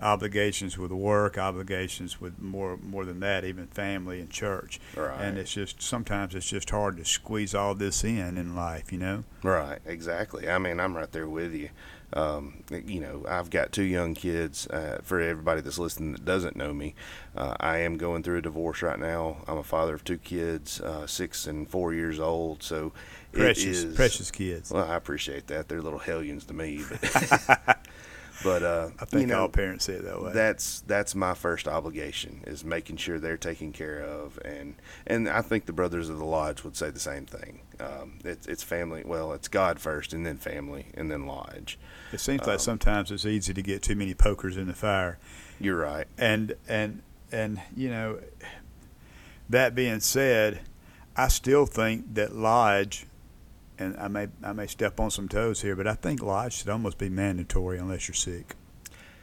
[0.00, 4.80] obligations with work, obligations with more more than that, even family and church.
[4.96, 5.20] Right.
[5.20, 8.98] And it's just sometimes it's just hard to squeeze all this in in life, you
[8.98, 9.24] know.
[9.42, 10.48] Right, exactly.
[10.48, 11.70] I mean, I'm right there with you.
[12.14, 14.66] Um, you know, I've got two young kids.
[14.68, 16.94] Uh, for everybody that's listening that doesn't know me,
[17.36, 19.38] uh, I am going through a divorce right now.
[19.46, 22.62] I'm a father of two kids, uh, six and four years old.
[22.62, 22.92] So
[23.32, 24.70] Precious, it is, precious kids.
[24.70, 25.68] Well, I appreciate that.
[25.68, 26.82] They're little hellions to me.
[26.88, 27.78] But,
[28.42, 30.32] but uh, I think you know, all parents say it that way.
[30.32, 34.74] that's that's my first obligation is making sure they're taken care of and
[35.06, 38.46] and I think the brothers of the lodge would say the same thing um, it's
[38.46, 41.78] it's family well it's God first and then family and then lodge
[42.12, 45.18] it seems like um, sometimes it's easy to get too many pokers in the fire.
[45.60, 48.20] you're right And and and you know,
[49.48, 50.60] that being said,
[51.16, 53.06] I still think that lodge,
[53.78, 56.68] and I may I may step on some toes here, but I think lodge should
[56.68, 58.54] almost be mandatory unless you're sick,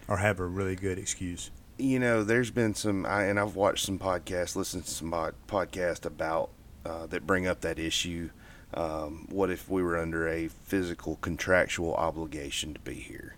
[0.07, 1.51] or have a really good excuse.
[1.77, 5.35] you know there's been some I, and I've watched some podcasts listened to some pod,
[5.47, 6.49] podcasts about
[6.85, 8.29] uh, that bring up that issue
[8.73, 13.35] um, what if we were under a physical contractual obligation to be here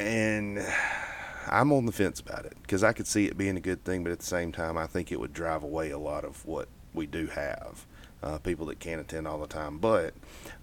[0.00, 0.64] and
[1.50, 4.02] I'm on the fence about it because I could see it being a good thing,
[4.02, 6.68] but at the same time, I think it would drive away a lot of what
[6.94, 7.86] we do have.
[8.20, 10.12] Uh, people that can't attend all the time, but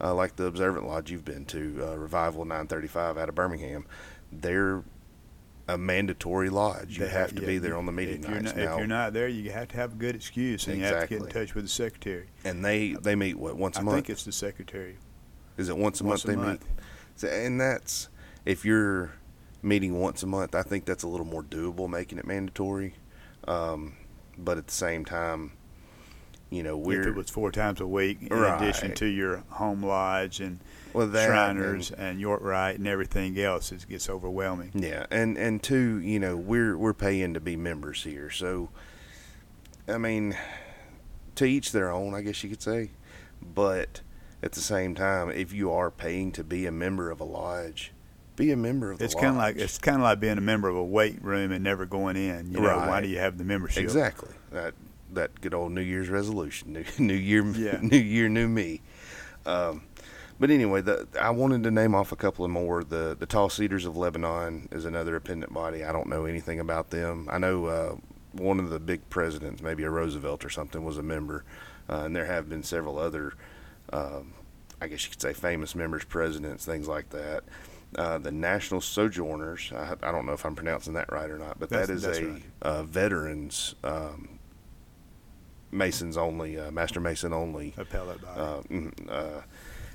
[0.02, 3.86] uh, like the Observant Lodge you've been to, uh, Revival 935 out of Birmingham,
[4.30, 4.84] they're
[5.68, 6.98] a mandatory lodge.
[7.00, 8.74] You They have to yeah, be there on the meeting if you're nights Not, now,
[8.74, 11.08] if you're not there, you have to have a good excuse, and you have to
[11.08, 12.28] get in touch with the secretary.
[12.44, 13.94] and they they meet what once a I month.
[13.94, 14.98] I think it's the secretary.
[15.58, 16.62] Is it once a once month a they month.
[16.62, 16.84] meet?
[17.16, 18.10] So, and that's
[18.44, 19.14] if you're
[19.64, 22.96] meeting once a month, I think that's a little more doable, making it mandatory.
[23.48, 23.96] Um,
[24.38, 25.54] but at the same time,
[26.50, 28.62] you know, if we're it was four times a week, in Right.
[28.62, 30.60] addition to your home lodge and
[30.94, 34.72] well, that Shriners and- and York Rite and everything else, it gets overwhelming.
[34.74, 38.70] Yeah, and and two, you know, we're we're paying to be members here, so
[39.88, 40.36] I mean,
[41.36, 42.92] to each their own, I guess you could say.
[43.42, 44.02] But
[44.42, 47.92] at the same time, if you are paying to be a member of a lodge,
[48.36, 50.42] be a member of the It's kind of like it's kind of like being a
[50.42, 52.52] member of a weight room and never going in.
[52.52, 53.84] You know, why do you have the membership?
[53.84, 54.74] exactly that
[55.16, 57.80] that good old New Year's resolution, new New Year, Yeah.
[57.82, 58.82] New Year, new me.
[59.46, 59.84] Um,
[60.40, 62.84] but anyway, the, I wanted to name off a couple of more.
[62.84, 65.84] The the Tall Cedars of Lebanon is another appendant body.
[65.84, 67.28] I don't know anything about them.
[67.32, 67.96] I know uh,
[68.34, 71.46] one of the big presidents, maybe a Roosevelt or something, was a member,
[71.90, 73.34] uh, and there have been several other,
[73.94, 74.34] um,
[74.82, 77.44] I guess you could say, famous members, presidents, things like that.
[77.98, 79.72] Uh, the National Sojourners.
[79.74, 82.26] I, I don't know if I'm pronouncing that right or not, but That's- that's a
[82.26, 82.44] right.
[82.62, 84.35] uh, veterans um,
[85.76, 89.42] Masons only, uh, Master Mason only appendant body, uh, mm, uh,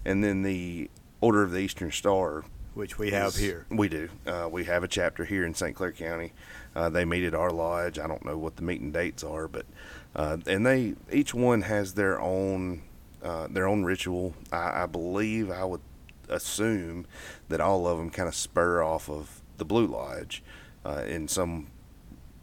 [0.04, 0.90] and then the
[1.20, 2.44] Order of the Eastern Star.
[2.74, 3.66] which we have is- here.
[3.68, 4.08] We do.
[4.24, 5.74] Uh, we have a chapter here in St.
[5.74, 6.32] Clair County.
[6.74, 7.98] Uh, they meet at our lodge.
[7.98, 9.66] I don't know what the meeting dates are, but
[10.14, 12.82] uh, and they each one has their own
[13.24, 14.34] uh, their own ritual.
[14.52, 15.80] I, I believe I would
[16.28, 17.06] assume
[17.48, 20.42] that all of them kind of spur off of the Blue Lodge
[20.86, 21.66] uh, in some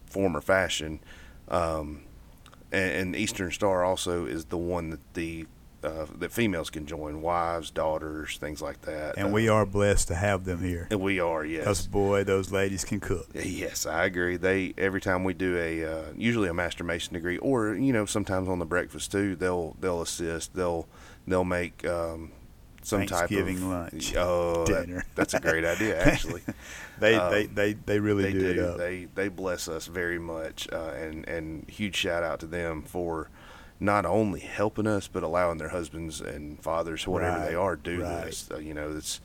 [0.05, 0.99] form or fashion.
[1.47, 2.03] Um,
[2.71, 5.47] and, and Eastern Star also is the one that the
[5.83, 9.17] uh, that females can join, wives, daughters, things like that.
[9.17, 10.87] And uh, we are blessed to have them here.
[10.89, 11.61] And we are, yes.
[11.61, 13.27] Because boy, those ladies can cook.
[13.33, 14.37] Yes, I agree.
[14.37, 18.05] They every time we do a uh, usually a master mason degree, or you know
[18.05, 20.55] sometimes on the breakfast too, they'll they'll assist.
[20.55, 20.87] They'll
[21.27, 22.31] they'll make um,
[22.87, 25.03] some type of Thanksgiving lunch, oh, that- dinner.
[25.15, 26.41] that's a great idea, actually.
[26.99, 28.77] They Um, they, they, they really they do, do.
[28.77, 33.29] They they bless us very much, uh, and and huge shout out to them for
[33.79, 38.01] not only helping us but allowing their husbands and fathers, whatever Right, they are, do
[38.01, 38.25] right.
[38.25, 38.49] this.
[38.51, 39.19] Uh, you know, it's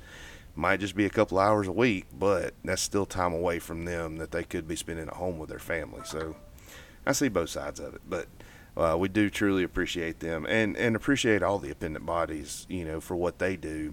[0.55, 4.17] might just be a couple hours a week, but that's still time away from them
[4.19, 6.03] that they could be spending at home with their family.
[6.05, 6.37] So
[7.07, 8.27] I see both sides of it, but.
[8.77, 13.01] Uh, we do truly appreciate them and, and appreciate all the appendant bodies, you know,
[13.01, 13.93] for what they do.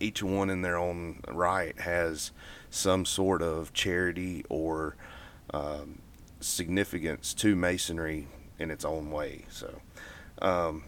[0.00, 2.32] Each one in their own right has
[2.68, 4.96] some sort of charity or
[5.54, 6.00] um,
[6.40, 8.26] significance to masonry
[8.58, 9.44] in its own way.
[9.48, 9.80] So,
[10.40, 10.84] um,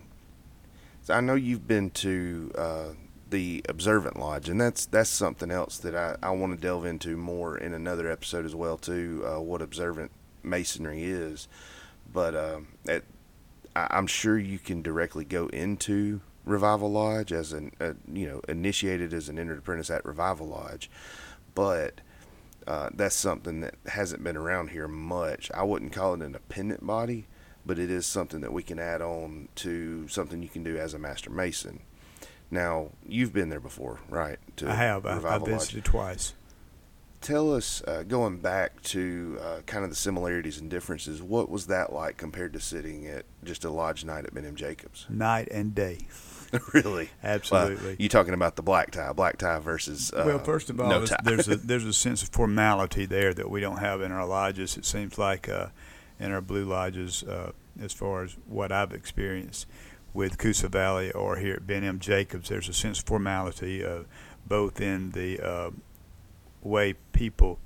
[1.03, 2.89] so I know you've been to uh,
[3.31, 7.17] the Observant Lodge, and that's that's something else that I, I want to delve into
[7.17, 9.25] more in another episode as well too.
[9.27, 10.11] Uh, what observant
[10.43, 11.49] masonry is,
[12.13, 13.05] but um, at,
[13.77, 19.13] I'm sure you can directly go into Revival Lodge as an uh, you know initiated
[19.13, 20.91] as an entered apprentice at Revival Lodge,
[21.55, 22.01] but
[22.67, 25.51] uh, that's something that hasn't been around here much.
[25.53, 27.27] I wouldn't call it an appendant body,
[27.67, 30.95] but it is something that we can add on to something you can do as
[30.95, 31.81] a master mason.
[32.51, 34.39] Now, you've been there before, right?
[34.59, 35.07] To I have.
[35.07, 35.61] I, I Revival Lodge.
[35.61, 36.35] visited twice.
[37.25, 41.69] Tell us, uh, going back to uh, kind of the similarities and differences, what was
[41.69, 44.55] that like compared to sitting at just a lodge night at Ben M.
[44.55, 45.07] Jacobs?
[45.09, 46.01] Night and day.
[46.75, 47.09] really?
[47.23, 47.87] Absolutely.
[47.87, 50.91] Well, you talking about the black tie, black tie versus uh, well, first of all,
[50.91, 54.27] no there's, a there's a sense of formality there that we don't have in our
[54.27, 54.77] lodges.
[54.77, 55.69] It seems like uh,
[56.21, 59.67] in our blue lodges, uh, as far as what I've experienced
[60.13, 62.01] with Coosa Valley or here at Ben M.
[62.01, 64.01] Jacobs, there's a sense of formality, uh,
[64.47, 65.71] both in the uh,
[66.65, 67.59] way people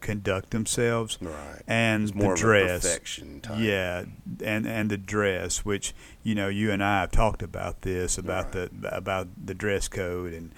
[0.00, 1.60] conduct themselves right.
[1.66, 2.84] and It's more the dress.
[2.84, 3.58] a perfection type.
[3.60, 4.04] Yeah,
[4.42, 8.52] and and the dress, which you know, you and I have talked about this about
[8.52, 10.52] the about the dress code, and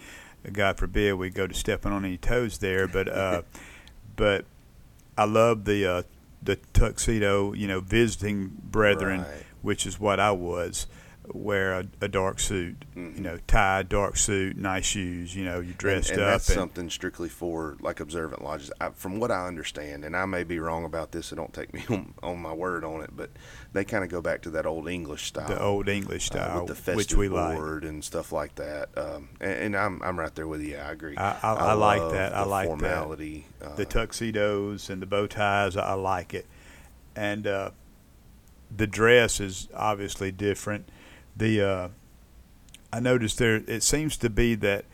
[0.53, 3.43] God forbid we go to stepping on any toes there, but uh,
[4.17, 4.45] but
[5.19, 6.03] I love the uh,
[6.43, 9.43] the tuxedo, you know, visiting brethren, Right.
[9.63, 10.87] which is what I was.
[11.33, 13.15] Wear a, a dark suit, Mhm.
[13.17, 15.37] you know, tie, dark suit, nice shoes.
[15.37, 16.33] You know, you dressed and, and up.
[16.35, 18.73] that's something strictly for like observant lodges.
[18.81, 21.73] I, from what I understand, and I may be wrong about this, so don't take
[21.73, 23.31] me on, on my word on it, but
[23.73, 25.47] they kind of go back to that old English style.
[25.47, 27.57] the old English uh, style, with the festive which we like.
[27.57, 28.89] board and stuff like that.
[28.99, 30.77] Um, and, and I'm I'm right there with you.
[30.77, 31.17] I agree.
[31.17, 32.35] I- I- I like that.
[32.35, 32.79] I like that.
[32.81, 33.47] formality.
[33.63, 35.77] Uh, the tuxedos and the bow ties.
[35.77, 36.47] I like it,
[37.15, 37.71] and uh,
[38.77, 40.89] the dress is obviously different.
[41.37, 41.89] The uh,
[42.93, 43.57] I noticed there.
[43.67, 44.85] It seems to be that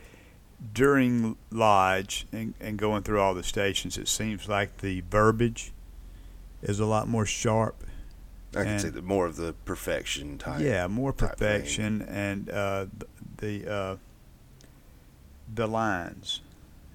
[0.72, 5.72] during lodge and, and going through all the stations, it seems like the verbiage
[6.62, 7.84] is a lot more sharp.
[8.56, 10.60] I can say that more of the perfection type.
[10.60, 12.86] yeah, more perfection and uh,
[13.36, 13.96] the uh,
[15.54, 16.40] the lines,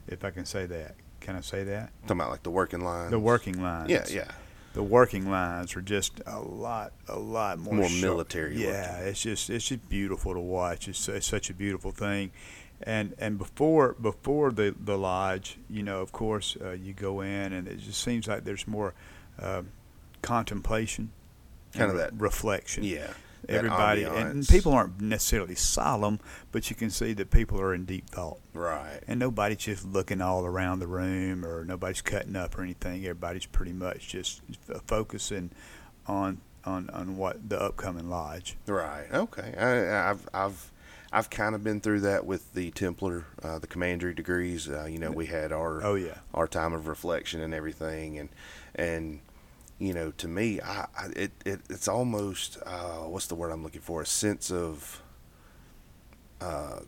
[0.08, 0.95] if I can say that.
[1.19, 1.91] Can I say that?
[2.01, 3.12] Talking about like the working lines.
[3.12, 3.89] The working lines.
[3.89, 4.32] Yeah, yeah.
[4.74, 8.02] The working lines are just a lot, a lot more More sharp.
[8.02, 9.08] military Yeah, looking.
[9.08, 10.88] it's just it's just beautiful to watch.
[10.88, 12.32] It's, it's such a beautiful thing,
[12.82, 17.54] and and before before the the lodge, you know, of course, uh, you go in
[17.54, 18.94] and it just seems like there's more
[19.40, 19.70] um
[20.22, 21.12] contemplation,
[21.74, 22.84] Kind of re- that- reflection.
[22.84, 23.12] Yeah.
[23.49, 26.19] Everybody and, and people aren't necessarily solemn,
[26.51, 28.99] but you can see that people are in deep thought Right.
[29.08, 33.01] and nobody's just looking all around the room or nobody's cutting up or anything.
[33.03, 34.41] Everybody's pretty much just
[34.88, 35.51] focusing
[36.08, 38.56] on on on what the upcoming lodge.
[38.67, 39.08] Right.
[39.13, 39.53] Okay.
[39.58, 40.71] I, I've I've
[41.12, 44.67] I've kind of been through that with the Templar, uh, the commandery degrees.
[44.69, 48.29] Uh, you know, we had our Oh yeah, our time of reflection and everything, and
[48.75, 49.19] and
[49.80, 53.63] you know, to me, I, I it, it it's almost uh, what's the word I'm
[53.63, 54.02] looking for?
[54.02, 55.02] A sense of
[56.42, 56.80] uh,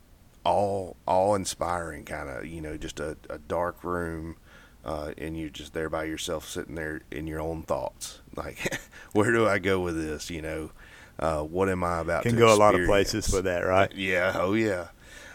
[0.44, 4.36] awe awe inspiring kind of you know just a, a dark room.
[4.84, 8.20] Uh, and you're just there by yourself, sitting there in your own thoughts.
[8.36, 8.78] Like,
[9.12, 10.30] where do I go with this?
[10.30, 10.70] You know,
[11.18, 13.92] uh, what am I about can go a lot of places with that, right?
[13.92, 14.88] Yeah, oh yeah.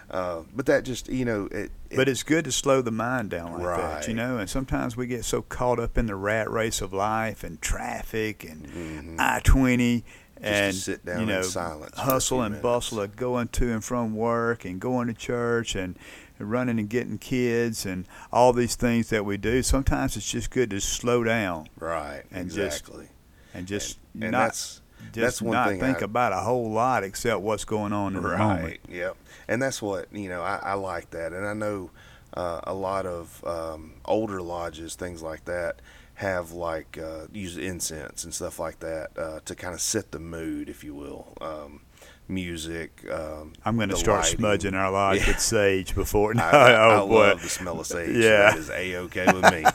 [0.09, 1.71] Uh, but that just you know it.
[1.95, 4.37] But it's good to slow the mind down like that, you know.
[4.37, 8.43] And sometimes we get so caught up in the rat race of life and traffic
[8.43, 9.15] and Mhm.
[9.19, 10.03] I twenty,
[10.41, 12.63] and sit down you know in silence hustle and minutes.
[12.63, 15.97] bustle of going to and from work and going to church and
[16.39, 19.61] running and getting kids and all these things that we do.
[19.61, 22.23] Sometimes it's just good to slow down Right.
[22.31, 23.09] and just exactly.
[23.53, 24.80] and just and, and not
[25.13, 28.15] just that's one not thing think I- about a whole lot except what's going on
[28.15, 28.63] in the moment.
[28.63, 28.79] Right.
[28.89, 29.17] Yep.
[29.47, 30.41] And that's what you know.
[30.41, 31.91] I, I like that, and I know
[32.35, 35.81] uh, a lot of um, older lodges, things like that,
[36.15, 40.19] have like uh, use incense and stuff like that uh, to kind of set the
[40.19, 41.33] mood, if you will.
[41.41, 41.81] Um,
[42.29, 43.05] music.
[43.11, 44.37] Um, I'm going to start lighting.
[44.39, 45.27] smudging our lodge Yeah.
[45.27, 46.33] with sage before.
[46.33, 47.13] No, I, I, oh I boy.
[47.27, 48.15] love the smell of sage.
[48.15, 48.51] Yeah.
[48.51, 49.65] That is a okay with me.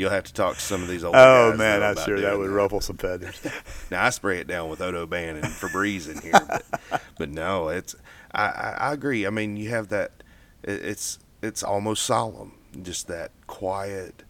[0.00, 2.48] You'll have to talk to some of these older Oh man, I'm sure that would
[2.48, 3.38] ruffle some feathers.
[3.90, 7.94] Now I spray it down with Odoban and Febreze in here, but, but no, it's
[8.32, 9.26] I, I, I agree.
[9.26, 10.22] I mean, you have that.
[10.62, 14.22] It, it's it's almost solemn, just that quiet.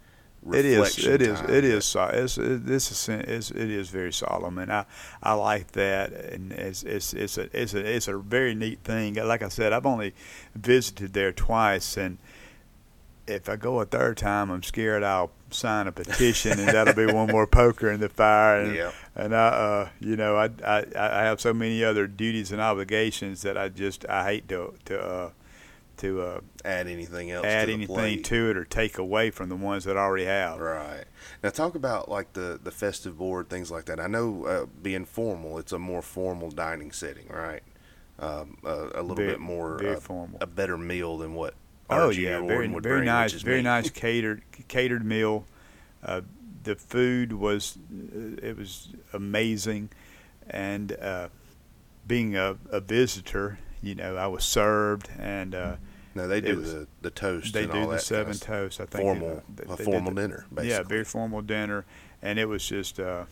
[0.52, 0.98] It is.
[0.98, 1.40] It is.
[1.42, 1.94] It is.
[1.96, 3.08] It's, it, this is.
[3.08, 4.86] It's, it is very solemn, and I,
[5.22, 6.12] I like that.
[6.12, 9.14] And it's, it's, it's a, it's a, it's a very neat thing.
[9.14, 10.14] Like I said, I've only
[10.56, 12.18] visited there twice, and
[13.28, 17.07] if I go a third time, I'm scared I'll sign a petition, and that'll be
[17.12, 18.61] one more poker in the fire.
[18.62, 18.92] And, Yeah.
[19.14, 23.42] and I, uh, you know, I, I, I have so many other duties and obligations
[23.42, 25.30] that I just, I hate to, to, uh,
[25.98, 27.44] to uh, Add anything else?
[27.44, 30.24] add to the anything to it or take away from the ones that I already
[30.24, 30.59] have.
[30.59, 31.05] Right.
[31.42, 34.01] Now talk about like the the festive board, things like that.
[34.01, 37.62] I know uh, being formal, it's a more formal dining setting, right?
[38.18, 40.38] Um, a, a little Very- bit more uh, formal.
[40.40, 41.53] a better meal than what.
[41.91, 43.62] Oh yeah, very very bring, nice, very meat.
[43.64, 45.45] nice catered catered meal.
[46.03, 46.22] Uh,
[46.62, 49.91] the food was uh, it was amazing,
[50.49, 51.28] and uh,
[52.07, 55.76] being a, a visitor, you know, I was served, and uh,
[56.14, 57.53] No, they do was- the the toast.
[57.53, 58.80] they do the seven kind of toasts.
[58.80, 60.68] I think formal, uh, they- a formal the- dinner, basically.
[60.70, 61.84] Yeah, very formal dinner,
[62.22, 63.24] and it was just uh,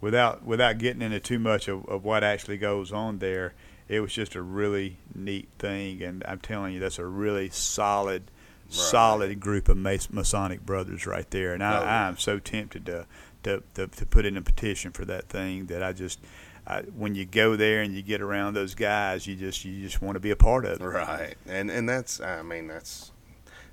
[0.00, 3.52] without without getting into too much of, of what actually goes on there.
[3.88, 8.30] It was just a really neat thing, and I'm telling you, that's a really solid,
[8.68, 11.54] solid group of Masonic brothers right there.
[11.54, 12.08] And I, Oh, yeah.
[12.08, 13.06] I'm so tempted to,
[13.44, 16.20] to to to put in a petition for that thing that I just.
[16.68, 20.02] I, when you go there and you get around those guys, you just you just
[20.02, 20.84] want to be a part of it.
[20.84, 23.12] Right, and and that's I mean that's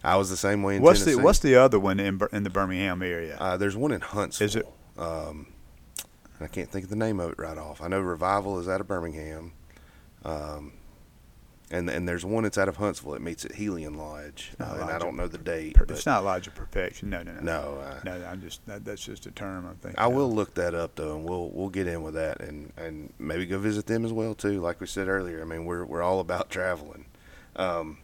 [0.03, 1.17] I was the same way in What's Tennessee.
[1.17, 3.35] the what's the other one in in the Birmingham area?
[3.39, 4.45] uh, there's one in Huntsville.
[4.45, 5.47] Is it- Um,
[6.39, 7.81] I can't think of the name of it right off.
[7.81, 9.53] I know Revival is out of Birmingham,
[10.25, 10.73] um,
[11.71, 13.15] and and there's one that's out of Huntsville.
[13.15, 15.75] It meets at Helion Lodge, uh, and I don't know the date.
[15.75, 17.09] Per- it's not Lodge of Perfection.
[17.09, 17.41] No, no, no.
[17.41, 18.25] No, uh, no.
[18.25, 19.65] I'm just that, that's just a term.
[19.65, 19.97] I think.
[19.97, 23.11] I will look that up though, and we'll we'll get in with that, and and
[23.17, 24.59] maybe go visit them as well too.
[24.61, 27.05] Like we said earlier, I mean we're we're all about traveling,
[27.55, 27.97] um,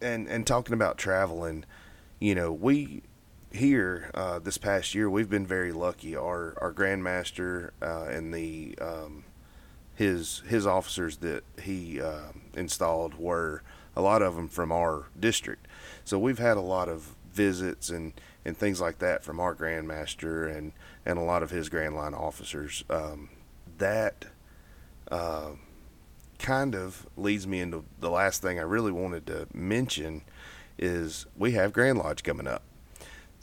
[0.00, 1.64] and and talking about traveling,
[2.18, 3.02] you know we
[3.52, 6.16] here uh, this past year we've been very lucky.
[6.16, 9.24] Our our grandmaster uh, and the um,
[9.96, 13.62] his his officers that he uh, installed were
[13.96, 15.66] a lot of them from our district.
[16.04, 18.12] So we've had a lot of visits and,
[18.44, 20.72] and things like that from our grandmaster and,
[21.04, 22.84] and a lot of his grand line officers.
[22.90, 23.30] Um,
[23.78, 24.26] that
[25.10, 25.50] uh,
[26.38, 30.22] kind of leads me into the last thing I really wanted to mention
[30.78, 32.62] is we have Grand Lodge coming up.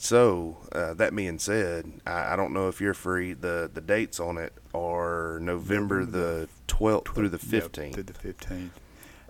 [0.03, 3.31] So uh, that being said, I, I don't know if you're free.
[3.31, 7.95] the The dates on it are November the twelfth through the Yep, fifteenth.
[7.95, 8.77] to the fifteenth.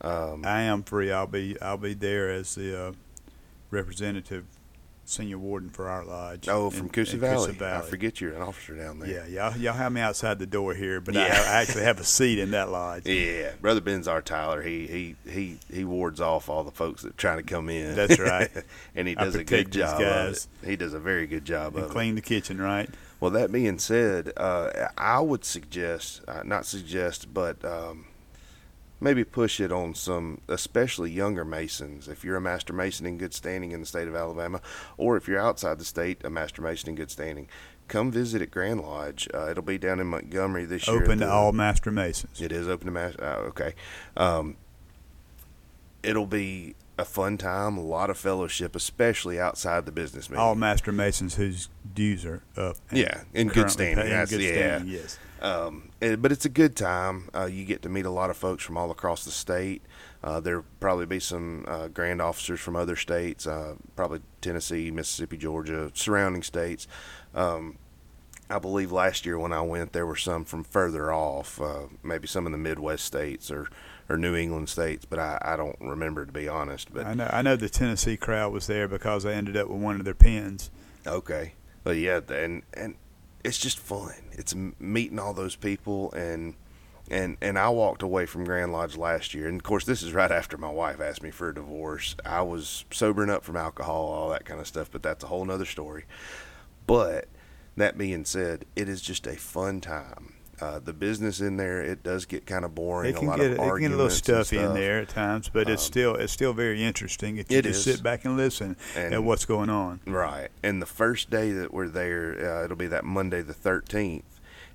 [0.02, 1.12] Um, I am free.
[1.12, 2.92] I'll be I'll be there as the uh,
[3.70, 4.46] representative
[5.06, 6.48] senior warden for our lodge.
[6.48, 7.54] oh, from in Coosa Valley.
[7.54, 9.10] Coosa I forget you're an officer down there.
[9.28, 11.34] Yeah, y'all, y'all have me outside the door here, but I, Yeah.
[11.34, 13.06] I actually have a seat in that lodge.
[13.14, 14.62] Yeah, brother Ben's our Tyler.
[14.62, 17.96] He he he he wards off all the folks that are trying to come in.
[17.96, 18.50] That's right.
[18.96, 20.48] and he does a good job guys.
[20.62, 20.70] of it.
[20.70, 22.90] He does a very good job And of clean the kitchen, right?
[23.20, 28.06] Well, that being said, uh, I would suggest, uh, not suggest, but um,
[29.04, 32.08] maybe push it on some, especially younger Masons.
[32.08, 34.62] If you're a Master Mason in good standing in the state of Alabama,
[34.98, 37.48] or if you're outside the state, a Master Mason in good standing,
[37.90, 39.28] come visit at Grand Lodge.
[39.34, 41.04] Uh, it'll be down in Montgomery this year.
[41.04, 42.42] Open to all master masons.
[42.42, 43.24] it is open to Master.
[43.24, 43.74] Uh, okay.
[44.16, 44.56] Um,
[46.02, 50.40] it'll be a fun time, a lot of fellowship, especially outside the business meeting.
[50.42, 52.78] all master masons whose dues are up.
[52.92, 55.18] Yeah, in good standing, that's- good standing, yes.
[55.44, 57.30] Um, eh, but it's a good time.
[57.36, 59.82] Uh, you get to meet a lot of folks from all across the state.
[60.24, 65.36] Uh, there'll probably be some uh, grand officers from other states, uh, probably Tennessee, Mississippi,
[65.36, 66.88] Georgia, surrounding states.
[67.36, 67.78] Um,
[68.50, 72.28] I believe last year when I went, there were some from further off, uh, maybe
[72.28, 73.68] some in the Midwest states or,
[74.08, 76.94] or New England states, but I, I don't remember to be honest.
[76.94, 77.30] But I know.
[77.32, 80.14] I know the Tennessee crowd was there because I ended up with one of their
[80.14, 80.72] pins.
[81.08, 82.96] Okay, but yeah, and and
[83.44, 84.14] it's just fun.
[84.32, 86.56] It's meeting all those people, and
[87.10, 90.14] and and I walked away from Grand Lodge last year, and of course this is
[90.14, 92.16] right after my wife asked me for a divorce.
[92.26, 95.46] I was sobering up from alcohol, all that kind of stuff, but that's a whole
[95.46, 96.06] nother story.
[96.88, 97.28] But
[97.76, 100.33] that being said, it is just a fun time.
[100.62, 103.10] Uh, the business in there, it does get kind of boring.
[103.10, 104.70] It can a lot get of it can get a little stuffy stuff.
[104.70, 107.86] in there at times, but it's Um, still it's still very interesting if you just
[107.88, 107.96] is.
[107.96, 110.00] sit back and listen And- at what's going on.
[110.06, 110.50] Right.
[110.62, 114.24] And the first day that we're there, uh, it'll be that Monday the 13th,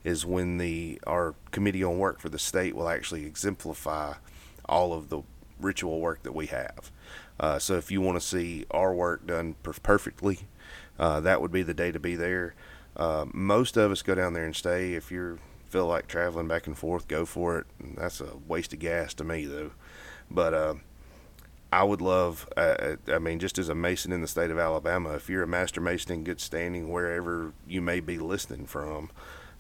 [0.05, 4.15] is when the our committee on work for the state will actually exemplify
[4.69, 5.23] all of the
[5.61, 6.91] ritual work that we have.
[7.41, 10.41] Uh, so if you want to see our work done per- perfectly,
[10.99, 12.55] uh, that would be the day to be there.
[12.97, 14.95] Uh, most of us go down there and stay.
[14.95, 15.39] If you
[15.69, 17.67] feel like traveling back and forth, go for it.
[17.97, 19.73] That's a waste of gas to me, though.
[20.31, 20.75] But uh,
[21.73, 25.15] I would love, uh, I mean, just as a Mason in the state of Alabama,
[25.15, 29.11] if you're a Master Mason in good standing, wherever you may be listening from,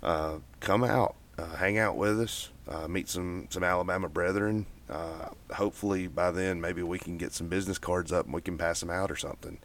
[0.02, 4.66] uh, come out, uh, hang out with us, uh, meet some, some Alabama brethren.
[4.88, 8.56] Uh, hopefully by then, maybe we can get some business cards up and we can
[8.56, 9.58] pass them out or something.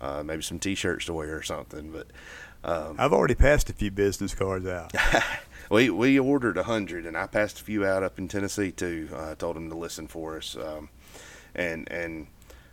[0.00, 1.92] Uh, maybe some T-shirts to wear or something.
[1.92, 2.08] But
[2.64, 4.92] um, I've already passed a few business cards out.
[5.70, 9.08] we we ordered a hundred, and I passed a few out up in Tennessee too.
[9.12, 10.88] I uh, told them to listen for us, um,
[11.54, 12.26] and and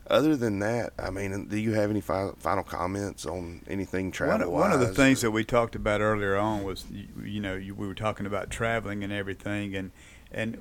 [0.07, 4.11] other than that, I mean, do you have any fi- final comments on anything One,
[4.11, 4.47] travel?
[4.47, 7.55] of- one of the things that we talked about earlier on was, you, you know,
[7.55, 9.91] you, we were talking about traveling and everything, and
[10.31, 10.57] and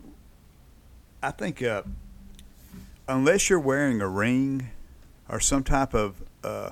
[1.22, 1.82] I think uh,
[3.08, 4.70] unless you're wearing a ring
[5.28, 6.70] or some type of uh,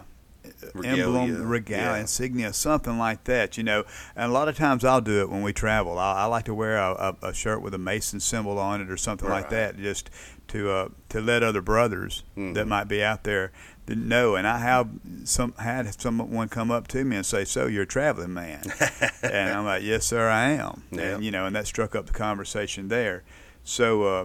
[0.84, 1.96] emblem, regalia, yeah.
[1.98, 3.84] insignia, something like that, you know.
[4.16, 5.98] And a lot of times I'll do it when we travel.
[5.98, 8.90] I, I like to wear a, a, a shirt with a Mason symbol on it
[8.90, 10.10] or something like that, just
[10.48, 12.68] to uh, to let other brothers that Mhm.
[12.68, 13.52] might be out there
[13.86, 14.34] know.
[14.36, 14.88] And I have
[15.24, 18.62] some had someone come up to me and say, "So you're a traveling man?"
[19.22, 21.14] and I'm like, "Yes, sir, I am." Yeah.
[21.16, 23.22] And you know, and that struck up the conversation there.
[23.64, 24.24] So uh,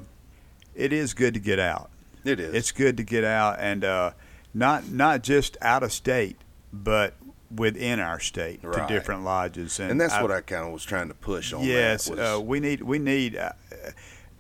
[0.76, 1.90] it is good to get out.
[2.26, 2.54] It is.
[2.54, 4.12] It's good to get out and uh,
[4.54, 6.38] not not just out of state,
[6.72, 7.16] but
[7.54, 8.88] within our state Right.
[8.88, 9.80] to different lodges.
[9.80, 11.64] And, and that's what I kind of was trying to push on.
[11.64, 13.52] yes, was, uh, we need we need uh,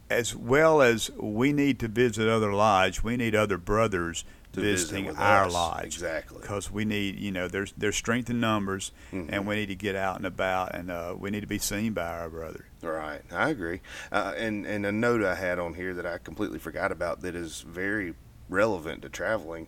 [0.09, 4.83] as well as we need to visit other lodges, We need other brothers to visit
[4.91, 5.53] visiting with our us.
[5.53, 6.39] lodge exactly.
[6.41, 9.29] because we need you know there's there's strength in numbers, Mhm.
[9.31, 11.93] and we need to get out and about, and uh, we need to be seen
[11.93, 13.81] by our brother Right, I agree.
[14.11, 17.35] Uh, and and a note I had on here that I completely forgot about that
[17.35, 18.13] is very
[18.49, 19.67] relevant to traveling.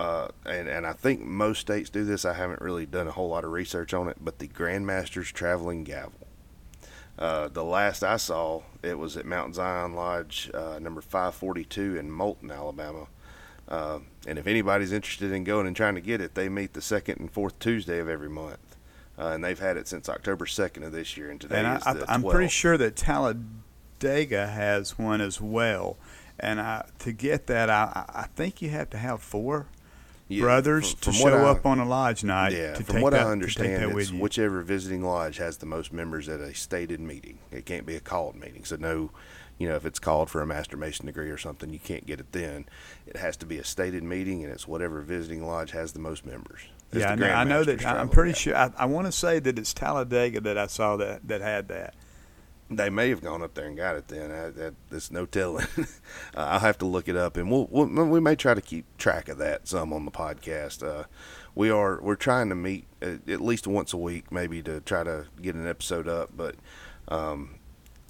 [0.00, 2.24] Uh, and and I think most states do this.
[2.24, 5.84] I haven't really done a whole lot of research on it, but the Grandmaster's traveling
[5.84, 6.26] gavel.
[7.18, 12.10] Uh, the last I saw, it was at Mount Zion Lodge, uh, number 542 in
[12.10, 13.08] Moulton, Alabama.
[13.68, 16.80] Uh, and if anybody's interested in going and trying to get it, they meet the
[16.80, 18.76] second and fourth Tuesday of every month.
[19.18, 21.76] Uh, and they've had it since October 2nd of this year, and today and I,
[21.76, 25.98] is I, the I'm pretty sure that Talladega has one as well.
[26.38, 29.66] And I, to get that, I, I I think you have to have four
[30.30, 32.52] Yeah, brothers from- to from what show I- up on a lodge night.
[32.52, 35.92] Yeah, to from take what that, I understand, it's whichever visiting lodge has the most
[35.92, 37.38] members at a stated meeting.
[37.50, 38.64] It can't be a called meeting.
[38.64, 39.10] So no,
[39.58, 42.20] you know, if it's called for a master mason degree or something, you can't get
[42.20, 42.66] it then.
[43.06, 46.24] It has to be a stated meeting, and it's whatever visiting lodge has the most
[46.24, 46.60] members.
[46.92, 47.84] It's yeah, I know, I know that.
[47.84, 48.56] I'm pretty sure.
[48.56, 51.94] I, I want to say that it's Talladega that I saw that that had that.
[52.72, 54.30] They may have gone up there and got it then.
[54.30, 55.66] I, that, there's no telling.
[55.78, 55.86] uh,
[56.36, 59.28] I'll have to look it up, and we'll, we'll we may try to keep track
[59.28, 60.86] of that some on the podcast.
[60.86, 61.04] Uh,
[61.54, 65.02] we are we're trying to meet at, at least once a week, maybe to try
[65.02, 66.30] to get an episode up.
[66.36, 66.54] But
[67.08, 67.56] um,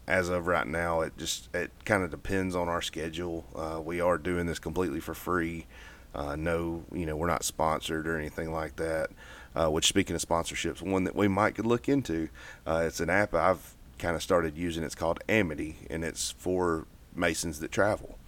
[0.06, 3.46] as of right now, it just it kind of depends on our schedule.
[3.54, 5.66] Uh, we are doing this completely for free.
[6.14, 9.10] Uh, no, you know, we're not sponsored or anything like that.
[9.54, 12.28] Uh, which, speaking of sponsorships, one that we might could look into.
[12.66, 14.82] Uh, it's an app I've kind of started using.
[14.82, 18.18] It's called Amity, and it's for Masons that travel.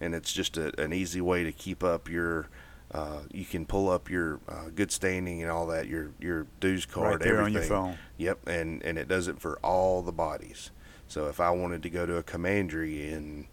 [0.00, 2.48] And it's just a, an easy way to keep up your.
[2.92, 6.84] Uh, you can pull up your uh, good standing and all that, your your dues
[6.84, 7.56] card, right there everything.
[7.56, 7.98] on your phone.
[8.18, 10.70] Yep, and and it does it for all the bodies.
[11.06, 13.46] So if I wanted to go to a commandery in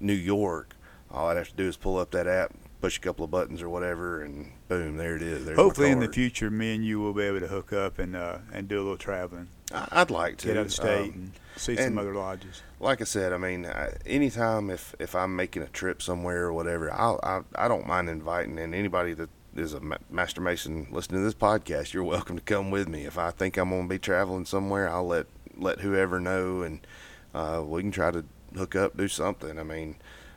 [0.00, 0.74] New York,
[1.10, 2.54] all I'd have to do is pull up that app,
[2.86, 5.44] push a couple of buttons or whatever, and boom, there it is.
[5.44, 8.14] There's Hopefully, in the future, me and you will be able to hook up and
[8.14, 11.32] uh, and do a little traveling, I'd like to get out of state, Um, and
[11.56, 12.62] see some other lodges.
[12.78, 16.52] like I said, I mean, I, anytime if if I'm making a trip somewhere or
[16.52, 21.22] whatever, I'll, I I don't mind inviting and anybody that is a master mason listening
[21.22, 23.04] to this podcast, you're welcome to come with me.
[23.04, 25.26] If I think I'm going to be traveling somewhere, I'll let
[25.56, 26.86] let whoever know, and
[27.34, 28.24] uh, we can try to
[28.54, 29.58] hook up, do something.
[29.58, 29.96] I mean,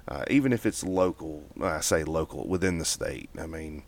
[0.09, 3.29] uh, even if it's local, I say local within the state.
[3.39, 3.83] I mean,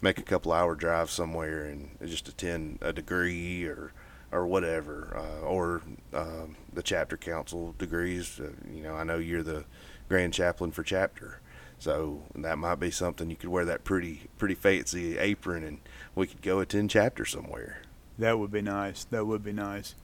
[0.00, 3.92] make a couple hour drive somewhere and just attend a degree or
[4.30, 5.80] or whatever, uh, or
[6.12, 8.40] uh, the chapter council degrees.
[8.40, 9.64] Uh, you know, I know you're the
[10.08, 11.40] grand chaplain for chapter,
[11.78, 15.80] so that might be something you could wear that pretty pretty fancy apron, and
[16.14, 17.82] we could go attend chapter somewhere.
[18.18, 19.04] That would be nice.
[19.04, 19.94] That would be nice.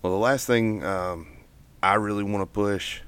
[0.00, 1.26] Well, the last thing um,
[1.82, 3.00] I really want to push,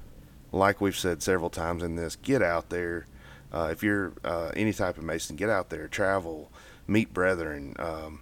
[0.55, 3.05] like we've said several times in this, get out there.
[3.53, 6.51] Uh, if you're uh, any type of Mason, get out there, travel,
[6.87, 7.75] meet brethren.
[7.77, 8.21] Um,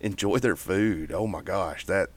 [0.00, 1.12] enjoy their food.
[1.12, 2.10] Oh my gosh, that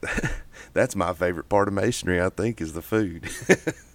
[0.72, 2.20] that's my favorite part of masonry.
[2.20, 3.28] I think is the food.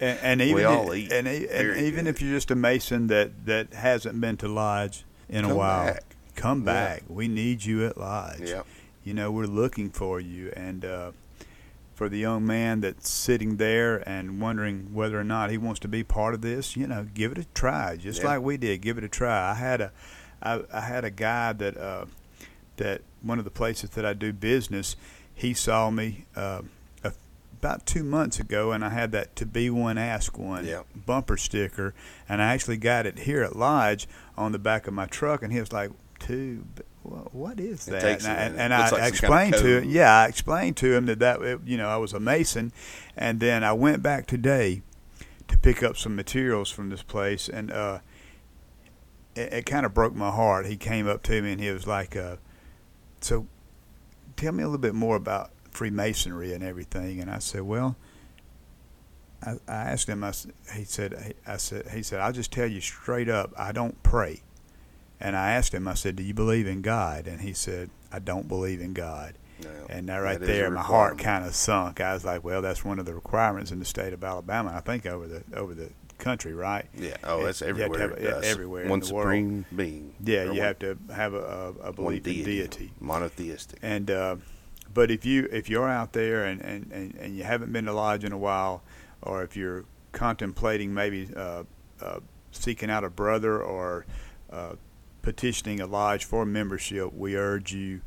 [0.00, 3.46] and, and, even we all eat, and, and even if you're just a mason that
[3.46, 6.16] that hasn't been to lodge in come a while, back.
[6.36, 7.02] come back.
[7.06, 7.14] Yeah.
[7.14, 8.48] We need you at lodge.
[8.48, 8.66] Yep.
[9.04, 11.12] You know, we're looking for you, and uh,
[11.94, 15.88] for the young man that's sitting there and wondering whether or not he wants to
[15.88, 18.28] be part of this, you know, give it a try, just yeah.
[18.28, 18.80] like we did.
[18.80, 19.50] Give it a try.
[19.50, 19.92] I had a,
[20.42, 21.76] I, I had a guy that.
[21.76, 22.06] Uh,
[22.76, 24.96] that one of the places that I do business,
[25.34, 26.62] he saw me uh,
[27.02, 27.12] a,
[27.52, 30.86] about two months ago, and I had that "To Be One, Ask One" yep.
[30.94, 31.94] bumper sticker,
[32.28, 35.52] and I actually got it here at Lodge on the back of my truck, and
[35.52, 35.90] he was like,
[36.20, 36.64] "To."
[37.04, 38.02] What is that?
[38.04, 40.94] and I, and, and I, like explained kind of to him, yeah, I explained to
[40.94, 42.72] him that that you know I was a mason,
[43.16, 44.82] and then I went back today
[45.48, 47.98] to pick up some materials from this place, and uh,
[49.34, 50.66] it, it kind of broke my heart.
[50.66, 52.36] He came up to me and he was like, uh,
[53.20, 53.46] so
[54.36, 57.20] tell me a little bit more about Freemasonry and everything.
[57.20, 57.96] And I said, well,
[59.42, 60.24] I, I asked him.
[60.24, 60.32] I,
[60.74, 64.42] he said, I said, he said, I'll just tell you straight up, I don't pray.
[65.24, 67.26] And I asked him, I said, do you believe in God?
[67.26, 69.34] And he said, I don't believe in God.
[69.62, 71.98] No, and that right that there, my heart kind of sunk.
[72.00, 74.74] I was like, well, that's one of the requirements in the state of Alabama.
[74.76, 76.86] I think over the over the country, right?
[76.94, 77.16] Yeah.
[77.24, 78.10] Oh, that's everywhere.
[78.18, 78.86] have, everywhere.
[78.86, 79.64] One in supreme world.
[79.74, 80.14] being.
[80.22, 82.92] Yeah, you one, have to have a, a, a belief deity, in deity.
[83.00, 83.78] Monotheistic.
[83.80, 84.36] And uh,
[84.92, 87.92] but if you if you're out there and, and, and, and you haven't been to
[87.92, 88.82] lodge in a while,
[89.22, 91.62] or if you're contemplating maybe uh,
[92.02, 92.20] uh,
[92.50, 94.04] seeking out a brother or
[94.52, 94.74] uh,
[95.24, 98.02] petitioning a lodge for membership, we urge you.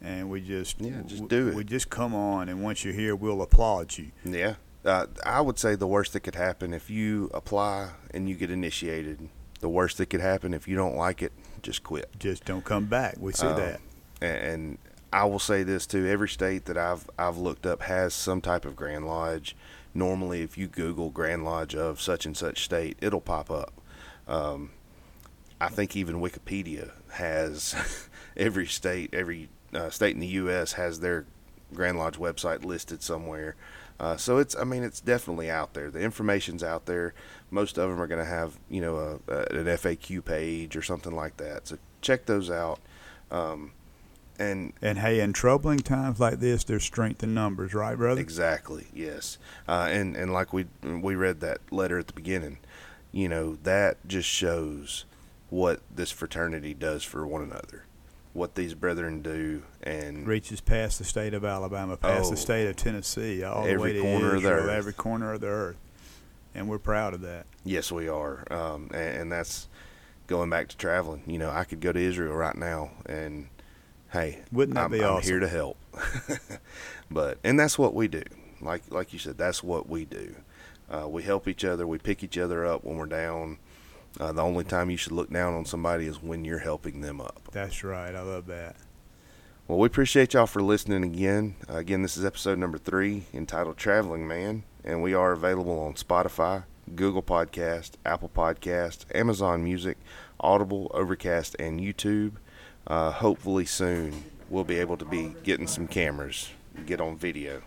[0.00, 1.54] And we just yeah, just do it.
[1.54, 4.10] We just come on, and once you're here, we'll applaud you.
[4.24, 4.54] Yeah,
[4.84, 8.50] uh, I would say the worst that could happen if you apply and you get
[8.50, 9.28] initiated.
[9.60, 11.30] The worst that could happen if you don't like it,
[11.62, 12.10] just quit.
[12.18, 13.14] Just don't come back.
[13.20, 13.80] We see Um, that.
[14.20, 14.78] And
[15.12, 18.64] I will say this too: every state that I've I've looked up has some type
[18.64, 19.54] of Grand Lodge.
[19.94, 23.72] Normally, if you Google Grand Lodge of such and such state, it'll pop up.
[24.26, 24.70] Um,
[25.62, 27.74] I think even Wikipedia has
[28.36, 30.72] every state, every uh, state in the U.S.
[30.72, 31.24] has their
[31.72, 33.54] Grand Lodge website listed somewhere.
[34.00, 35.88] Uh, so it's, I mean, it's definitely out there.
[35.90, 37.14] The information's out there.
[37.50, 38.96] Most of them are going to have, you know,
[39.28, 41.68] a, a, an FAQ page or something like that.
[41.68, 42.80] So check those out.
[43.30, 43.70] Um,
[44.38, 48.20] and And hey, in troubling times like this, there's strength in numbers, right, brother?
[48.20, 48.88] Exactly.
[48.92, 49.38] Yes.
[49.68, 52.58] Uh, and and like we we read that letter at the beginning,
[53.12, 55.04] you know that just shows
[55.52, 57.84] what this fraternity does for one another,
[58.32, 62.30] what these brethren do, and Reaches past the state of Alabama, past Oh.
[62.30, 64.70] the state of Tennessee, all the way to corner of the Israel, earth.
[64.70, 65.76] every corner of the earth,
[66.54, 67.44] and we're proud of that.
[67.64, 68.46] yes, we are.
[68.50, 69.68] Um, and, and that's
[70.26, 71.22] going back to traveling.
[71.26, 73.48] You know, I could go to Israel right now, and
[74.10, 75.76] hey, Wouldn't that I'm, be I'm here to help.
[77.10, 78.22] but and that's what we do.
[78.62, 80.34] Like like you said, that's what we do.
[80.90, 81.86] Uh, we help each other.
[81.86, 83.58] We pick each other up when we're down.
[84.20, 87.20] Uh, the only time you should look down on somebody is when you're helping them
[87.20, 87.48] up.
[87.52, 88.14] That's right.
[88.14, 88.76] I love that.
[89.68, 91.54] Well, we appreciate y'all for listening again.
[91.68, 95.94] Uh, again, this is episode number three entitled Traveling Man, and we are available on
[95.94, 99.96] Spotify, Google Podcast, Apple Podcast, Amazon Music,
[100.40, 102.32] Audible, Overcast, and YouTube.
[102.86, 106.50] Uh, hopefully soon we'll be able to be getting some cameras,
[106.84, 107.62] get on video.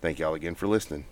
[0.00, 1.04] Thank y'all again for listening.